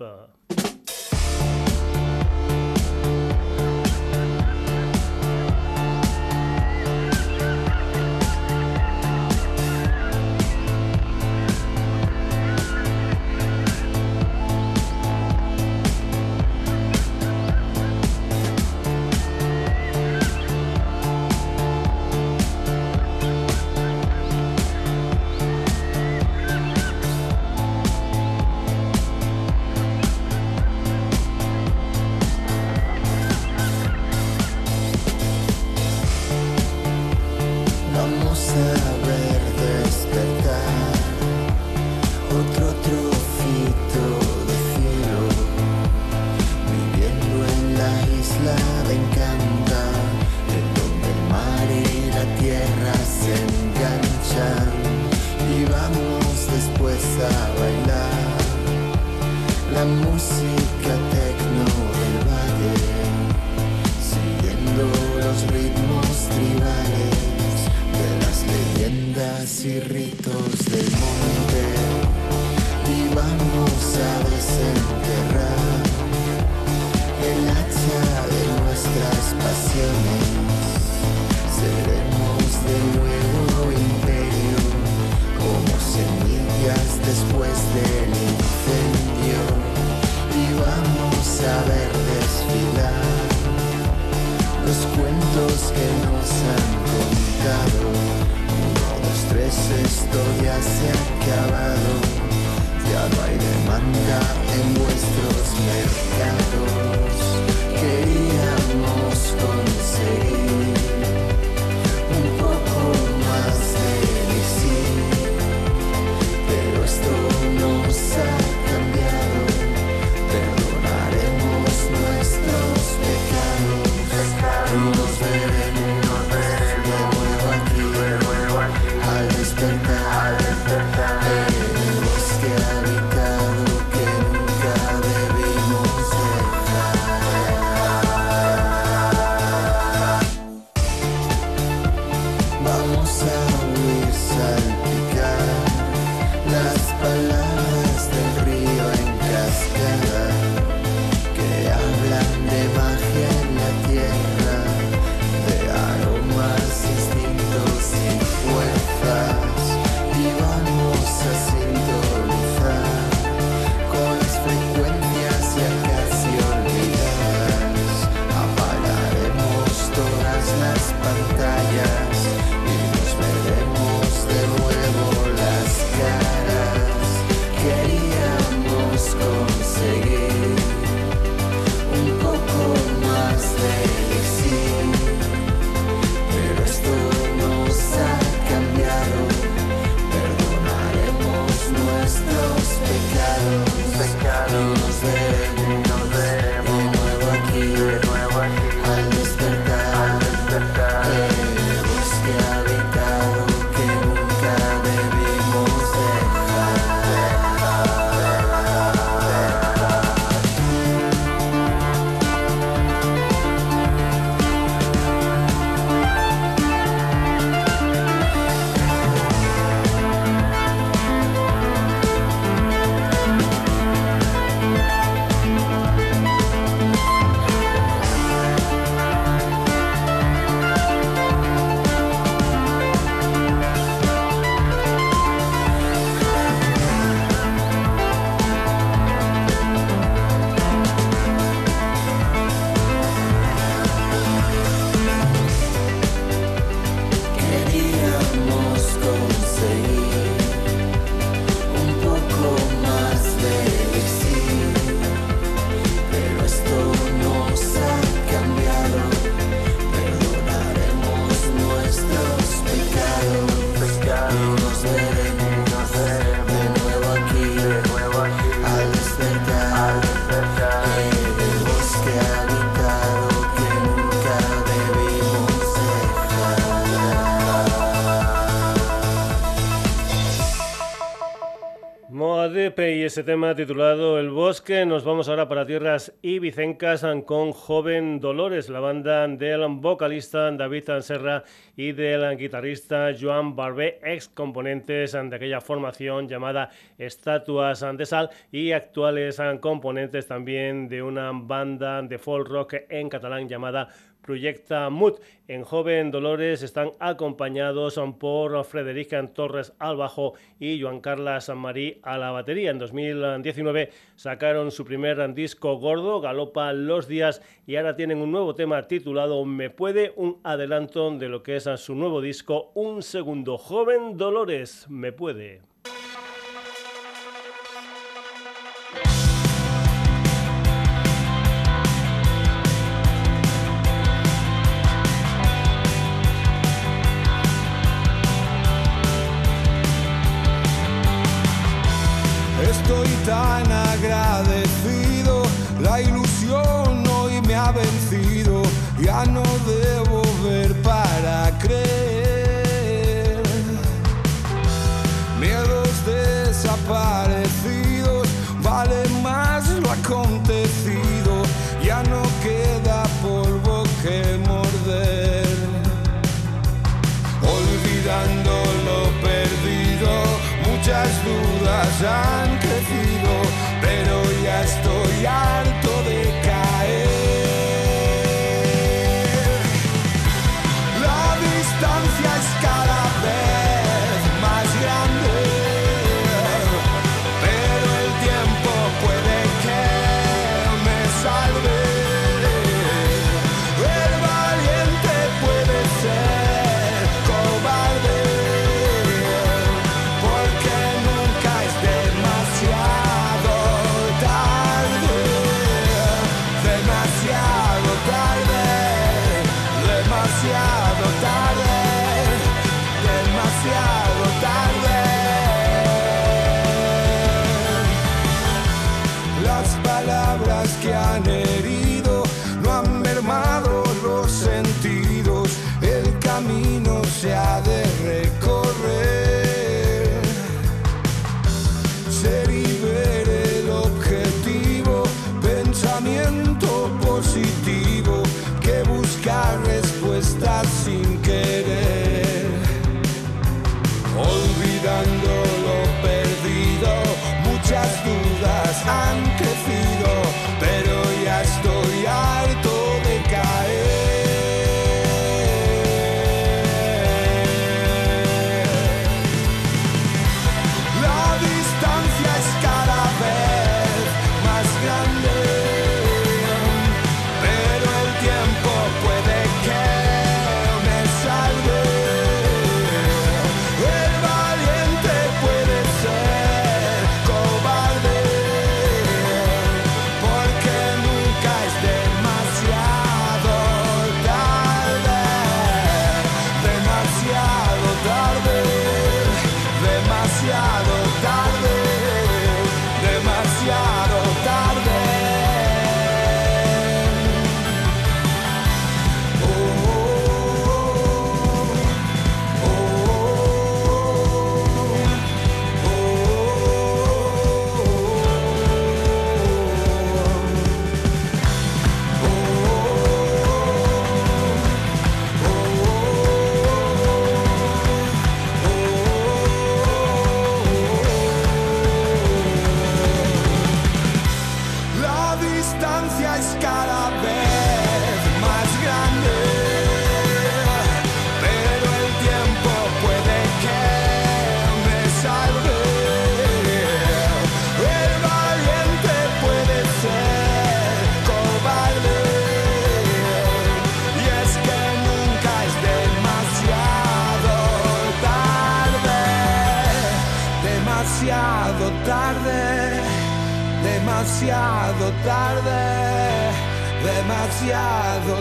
Ese 283.12 283.24
tema 283.24 283.54
titulado 283.54 284.18
El 284.18 284.30
Bosque. 284.30 284.86
Nos 284.86 285.04
vamos 285.04 285.28
ahora 285.28 285.46
para 285.46 285.66
tierras 285.66 286.14
ibicencas 286.22 287.04
con 287.26 287.52
Joven 287.52 288.20
Dolores, 288.20 288.70
la 288.70 288.80
banda 288.80 289.28
del 289.28 289.66
vocalista 289.68 290.50
David 290.50 290.88
Serra 291.02 291.44
y 291.76 291.92
del 291.92 292.38
guitarrista 292.38 293.10
Joan 293.20 293.54
Barbé, 293.54 294.00
ex 294.02 294.28
componentes 294.28 295.12
de 295.12 295.36
aquella 295.36 295.60
formación 295.60 296.26
llamada 296.26 296.70
Estatuas 296.96 297.84
de 297.98 298.06
Sal 298.06 298.30
y 298.50 298.72
actuales 298.72 299.38
componentes 299.60 300.26
también 300.26 300.88
de 300.88 301.02
una 301.02 301.32
banda 301.34 302.00
de 302.00 302.16
folk 302.16 302.48
rock 302.48 302.74
en 302.88 303.10
catalán 303.10 303.46
llamada 303.46 303.88
Proyecta 304.22 304.88
Mood. 304.90 305.18
En 305.48 305.64
Joven 305.64 306.10
Dolores 306.10 306.62
están 306.62 306.92
acompañados 306.98 308.00
por 308.18 308.64
Frederica 308.64 309.24
Torres 309.34 309.72
al 309.78 309.96
bajo 309.96 310.34
y 310.58 310.80
Joan 310.80 311.00
Carlos 311.00 311.50
Marí 311.54 312.00
a 312.02 312.16
la 312.16 312.30
batería. 312.30 312.70
En 312.70 312.78
2019 312.78 313.90
sacaron 314.16 314.70
su 314.70 314.84
primer 314.84 315.34
disco 315.34 315.76
gordo, 315.76 316.20
Galopa 316.20 316.72
los 316.72 317.08
días, 317.08 317.42
y 317.66 317.76
ahora 317.76 317.96
tienen 317.96 318.18
un 318.18 318.30
nuevo 318.30 318.54
tema 318.54 318.86
titulado 318.88 319.44
Me 319.44 319.70
puede, 319.70 320.12
un 320.16 320.38
adelanto 320.44 321.10
de 321.10 321.28
lo 321.28 321.42
que 321.42 321.56
es 321.56 321.68
su 321.76 321.94
nuevo 321.94 322.20
disco, 322.20 322.70
Un 322.74 323.02
segundo. 323.02 323.58
Joven 323.58 324.16
Dolores, 324.16 324.86
me 324.88 325.12
puede. 325.12 325.71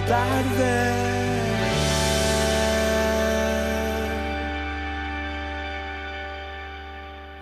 Tarde. 0.08 1.12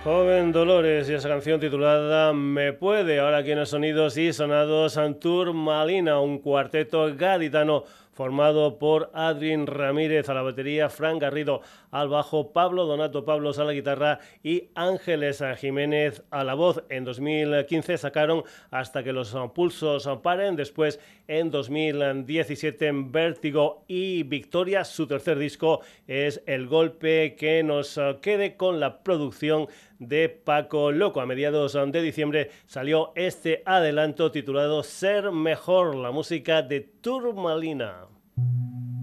Joven 0.03 0.51
Dolores 0.53 1.09
y 1.09 1.13
esa 1.13 1.27
canción 1.27 1.59
titulada 1.59 2.33
Me 2.33 2.71
puede, 2.73 3.19
ahora 3.19 3.39
aquí 3.39 3.51
en 3.51 3.59
los 3.59 3.69
sonidos 3.69 4.17
y 4.17 4.31
sonados 4.31 4.97
Antur 4.97 5.53
Malina, 5.53 6.19
un 6.19 6.39
cuarteto 6.39 7.13
gaditano 7.15 7.83
formado 8.19 8.79
por 8.79 9.11
Adrien 9.13 9.65
Ramírez 9.65 10.27
a 10.27 10.33
la 10.33 10.41
batería, 10.41 10.89
Fran 10.89 11.19
Garrido 11.19 11.61
al 11.89 12.09
bajo, 12.09 12.51
Pablo 12.51 12.85
Donato 12.85 13.23
Pablos 13.23 13.59
a 13.59 13.63
la 13.63 13.71
guitarra 13.71 14.19
y 14.43 14.71
Ángeles 14.75 15.41
Jiménez 15.55 16.21
a 16.29 16.43
la 16.43 16.53
voz. 16.53 16.83
En 16.89 17.05
2015 17.05 17.97
sacaron 17.97 18.43
Hasta 18.71 19.05
que 19.05 19.13
los 19.13 19.33
pulsos 19.55 20.09
paren, 20.21 20.57
después 20.57 20.99
en 21.29 21.49
2017 21.49 22.87
en 22.87 23.09
Vértigo 23.13 23.85
y 23.87 24.23
Victoria, 24.23 24.83
su 24.83 25.07
tercer 25.07 25.39
disco 25.39 25.79
es 26.05 26.43
El 26.45 26.67
golpe 26.67 27.37
que 27.37 27.63
nos 27.63 27.97
quede 28.21 28.57
con 28.57 28.81
la 28.81 29.01
producción 29.01 29.69
de 29.97 30.27
Paco 30.27 30.91
Loco. 30.91 31.21
A 31.21 31.25
mediados 31.25 31.71
de 31.73 32.01
diciembre 32.01 32.51
salió 32.65 33.13
este 33.15 33.63
adelanto 33.65 34.29
titulado 34.29 34.83
Ser 34.83 35.31
Mejor, 35.31 35.95
la 35.95 36.11
música 36.11 36.61
de 36.61 36.81
Turmalina. 36.81 38.08
Thank 38.39 38.53
you. 38.93 38.98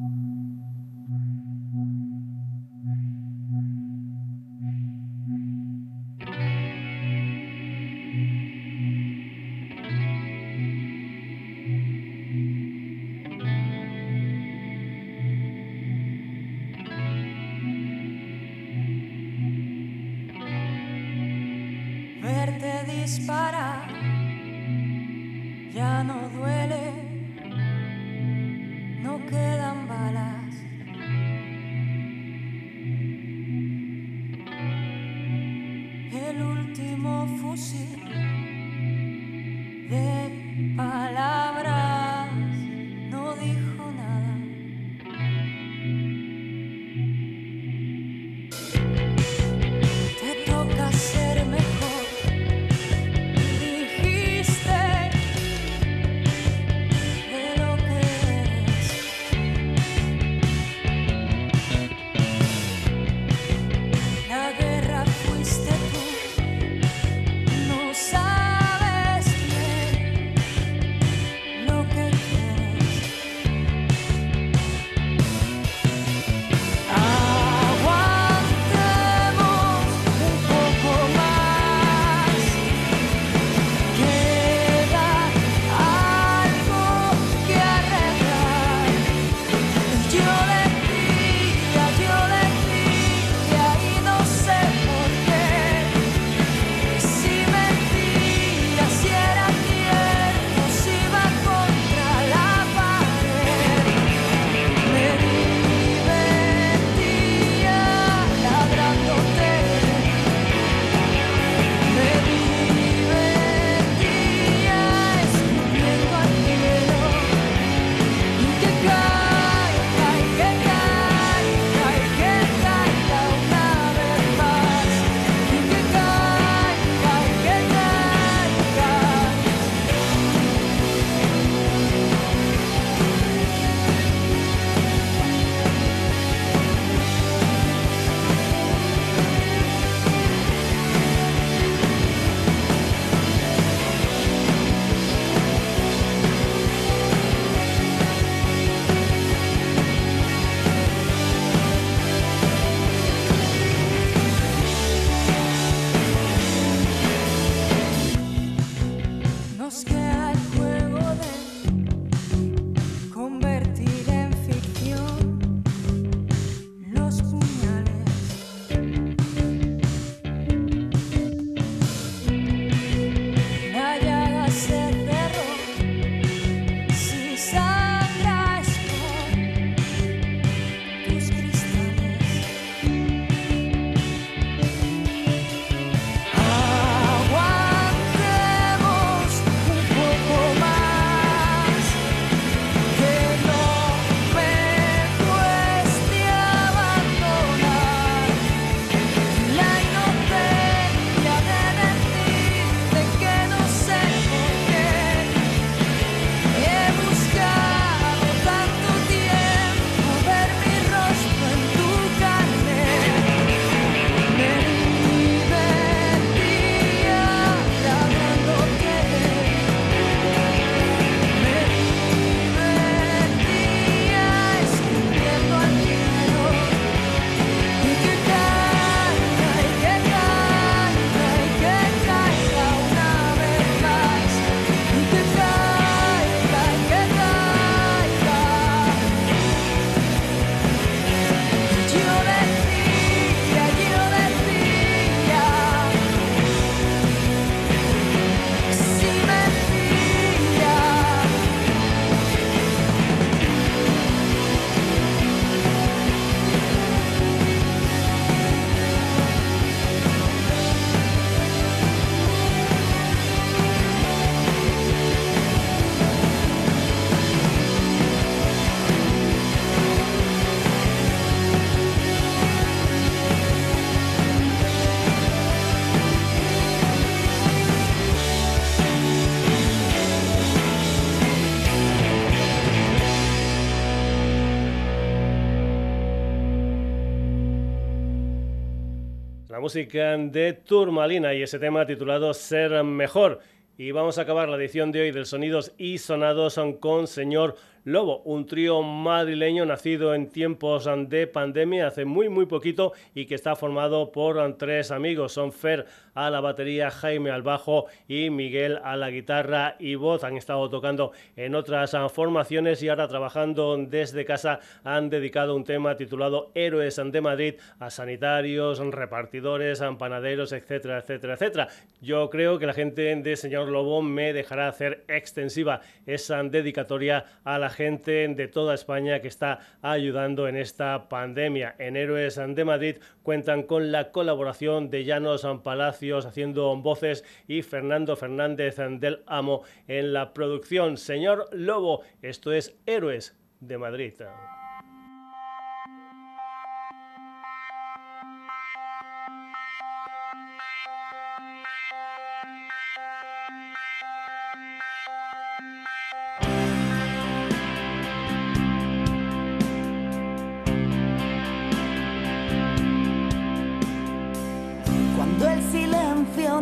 Música 289.66 290.16
de 290.16 290.52
Turmalina 290.52 291.34
y 291.34 291.42
ese 291.42 291.58
tema 291.58 291.84
titulado 291.84 292.32
Ser 292.34 292.84
Mejor. 292.84 293.40
Y 293.76 293.90
vamos 293.90 294.16
a 294.16 294.22
acabar 294.22 294.48
la 294.48 294.56
edición 294.56 294.92
de 294.92 295.00
hoy 295.00 295.10
del 295.10 295.26
Sonidos 295.26 295.72
y 295.76 295.98
Sonados 295.98 296.60
con 296.78 297.08
Señor 297.08 297.56
Lobo, 297.86 298.20
un 298.24 298.46
trío 298.46 298.82
madrileño 298.82 299.64
nacido 299.64 300.12
en 300.12 300.28
tiempos 300.28 300.90
de 301.06 301.28
pandemia 301.28 301.86
hace 301.86 302.04
muy 302.04 302.28
muy 302.28 302.46
poquito 302.46 302.94
y 303.14 303.26
que 303.26 303.36
está 303.36 303.54
formado 303.54 304.10
por 304.10 304.56
tres 304.56 304.90
amigos. 304.90 305.34
Son 305.34 305.52
Fer 305.52 305.86
a 306.12 306.28
la 306.28 306.40
batería, 306.40 306.90
Jaime 306.90 307.30
al 307.30 307.42
bajo 307.42 307.86
y 308.08 308.28
Miguel 308.30 308.80
a 308.82 308.96
la 308.96 309.10
guitarra 309.10 309.76
y 309.78 309.94
voz. 309.94 310.24
Han 310.24 310.36
estado 310.36 310.68
tocando 310.68 311.12
en 311.36 311.54
otras 311.54 311.96
formaciones 312.12 312.82
y 312.82 312.88
ahora 312.88 313.06
trabajando 313.06 313.76
desde 313.78 314.24
casa 314.24 314.58
han 314.82 315.08
dedicado 315.08 315.54
un 315.54 315.62
tema 315.62 315.94
titulado 315.94 316.50
Héroes 316.56 317.00
de 317.00 317.20
Madrid 317.20 317.54
a 317.78 317.90
sanitarios, 317.90 318.80
repartidores, 318.80 319.80
panaderos, 319.96 320.50
etcétera, 320.50 320.98
etcétera, 320.98 321.34
etcétera. 321.34 321.68
Yo 322.00 322.30
creo 322.30 322.58
que 322.58 322.66
la 322.66 322.72
gente 322.72 323.14
de 323.14 323.36
Señor 323.36 323.68
Lobo 323.68 324.02
me 324.02 324.32
dejará 324.32 324.66
hacer 324.66 325.04
extensiva 325.06 325.82
esa 326.04 326.42
dedicatoria 326.42 327.26
a 327.44 327.60
la 327.60 327.75
gente 327.76 328.26
de 328.26 328.48
toda 328.48 328.74
España 328.74 329.20
que 329.20 329.28
está 329.28 329.60
ayudando 329.82 330.48
en 330.48 330.56
esta 330.56 331.08
pandemia. 331.08 331.76
En 331.78 331.96
Héroes 331.96 332.36
de 332.36 332.64
Madrid 332.64 332.96
cuentan 333.22 333.62
con 333.64 333.92
la 333.92 334.10
colaboración 334.10 334.90
de 334.90 335.04
Llanos 335.04 335.46
Palacios 335.62 336.24
haciendo 336.24 336.74
voces 336.76 337.24
y 337.46 337.62
Fernando 337.62 338.16
Fernández 338.16 338.76
del 338.76 339.22
Amo 339.26 339.62
en 339.86 340.12
la 340.12 340.32
producción. 340.32 340.96
Señor 340.96 341.48
Lobo, 341.52 342.02
esto 342.22 342.52
es 342.52 342.74
Héroes 342.86 343.36
de 343.60 343.78
Madrid. 343.78 344.14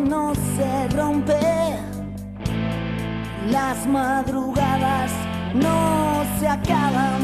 No 0.09 0.33
se 0.35 0.87
rompe, 0.95 1.39
las 3.49 3.87
madrugadas 3.87 5.11
no 5.53 6.23
se 6.39 6.47
acaban, 6.47 7.21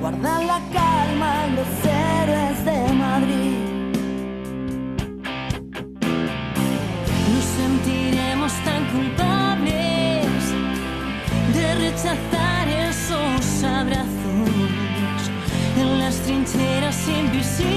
guardan 0.00 0.46
la 0.46 0.60
calma 0.72 1.46
los 1.56 1.68
héroes 1.84 2.64
de 2.64 2.92
Madrid. 2.92 3.56
Nos 7.32 7.44
sentiremos 7.60 8.52
tan 8.64 8.84
culpables 8.92 10.26
de 11.54 11.74
rechazar 11.86 12.68
esos 12.68 13.64
abrazos 13.64 15.30
en 15.78 15.98
las 15.98 16.16
trincheras 16.16 17.08
invisibles 17.08 17.73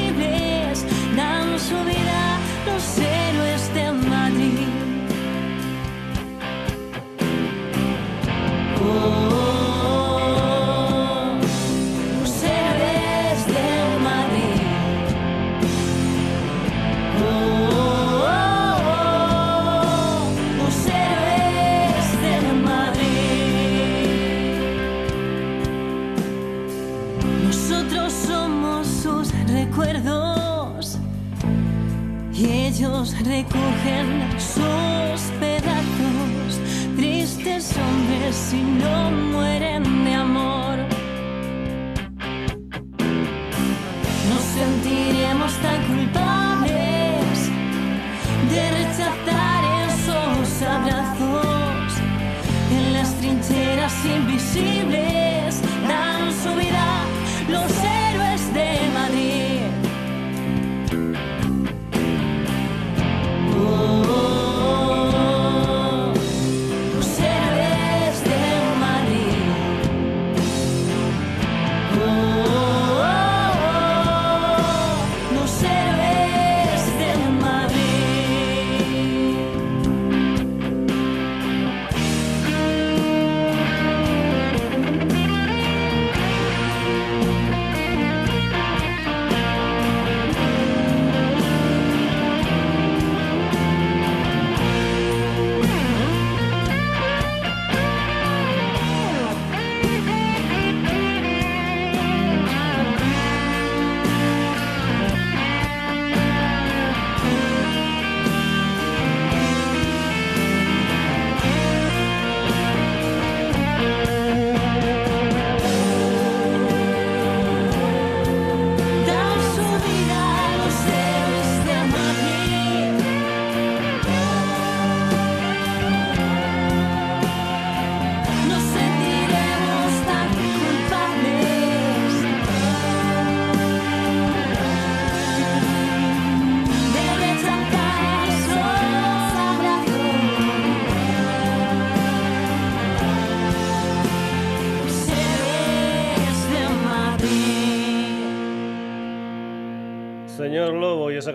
sus 34.37 35.21
pedazos. 35.39 36.59
Tristes 36.95 37.75
hombres 37.77 38.35
si 38.35 38.61
no 38.61 39.06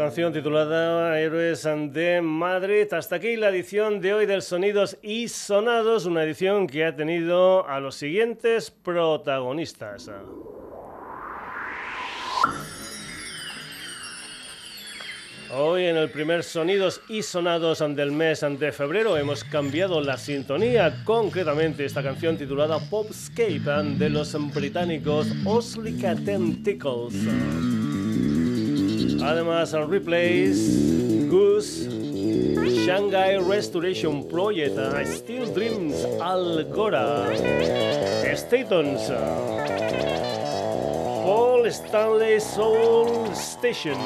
canción 0.03 0.33
titulada 0.33 1.21
Héroes 1.21 1.63
de 1.63 2.21
Madrid. 2.21 2.93
Hasta 2.93 3.17
aquí 3.17 3.37
la 3.37 3.51
edición 3.51 4.01
de 4.01 4.13
hoy 4.13 4.27
del 4.27 4.43
Sonidos 4.43 4.99
y 5.01 5.29
Sonados, 5.29 6.07
una 6.07 6.25
edición 6.25 6.67
que 6.67 6.85
ha 6.85 6.97
tenido 6.97 7.65
a 7.69 7.79
los 7.79 7.95
siguientes 7.95 8.73
protagonistas. 8.73 10.11
Hoy 15.55 15.85
en 15.85 15.97
el 15.97 16.11
primer 16.11 16.43
Sonidos 16.43 17.01
y 17.09 17.23
Sonados 17.23 17.79
del 17.95 18.11
mes 18.11 18.45
de 18.59 18.73
febrero 18.73 19.17
hemos 19.17 19.45
cambiado 19.45 20.01
la 20.01 20.17
sintonía, 20.17 21.05
concretamente 21.05 21.85
esta 21.85 22.03
canción 22.03 22.37
titulada 22.37 22.81
Popscape 22.91 23.61
de 23.99 24.11
los 24.11 24.37
británicos 24.53 25.29
Oslica 25.45 26.17
Además, 29.25 29.73
replays 29.73 31.29
Goose, 31.31 31.89
Shanghai 32.85 33.39
Restoration 33.39 34.29
Project, 34.29 34.77
Still 35.07 35.53
Dreams, 35.55 35.95
Algora, 36.21 37.27
Statons, 38.37 39.09
Paul 41.25 41.71
Stanley 41.71 42.41
Soul 42.41 43.35
Station, 43.35 43.99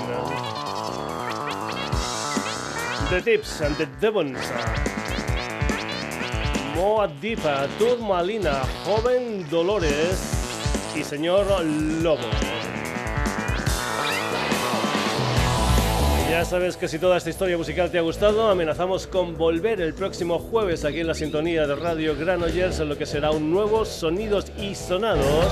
The 3.10 3.22
Tips 3.22 3.60
and 3.62 3.76
the 3.76 3.86
Devons. 4.00 4.38
Moa 6.76 7.08
Dipa, 7.08 7.66
Turmalina, 7.78 8.62
Joven 8.84 9.48
Dolores 9.48 10.92
y 10.94 11.02
Señor 11.02 11.46
Lobo. 12.02 12.55
Ya 16.36 16.44
sabes 16.44 16.76
que 16.76 16.86
si 16.86 16.98
toda 16.98 17.16
esta 17.16 17.30
historia 17.30 17.56
musical 17.56 17.90
te 17.90 17.96
ha 17.96 18.02
gustado, 18.02 18.50
amenazamos 18.50 19.06
con 19.06 19.38
volver 19.38 19.80
el 19.80 19.94
próximo 19.94 20.38
jueves 20.38 20.84
aquí 20.84 21.00
en 21.00 21.06
la 21.06 21.14
sintonía 21.14 21.66
de 21.66 21.74
Radio 21.74 22.14
Granollers 22.14 22.78
en 22.78 22.90
lo 22.90 22.98
que 22.98 23.06
será 23.06 23.30
un 23.30 23.50
nuevo 23.50 23.86
Sonidos 23.86 24.52
y 24.60 24.74
Sonados. 24.74 25.46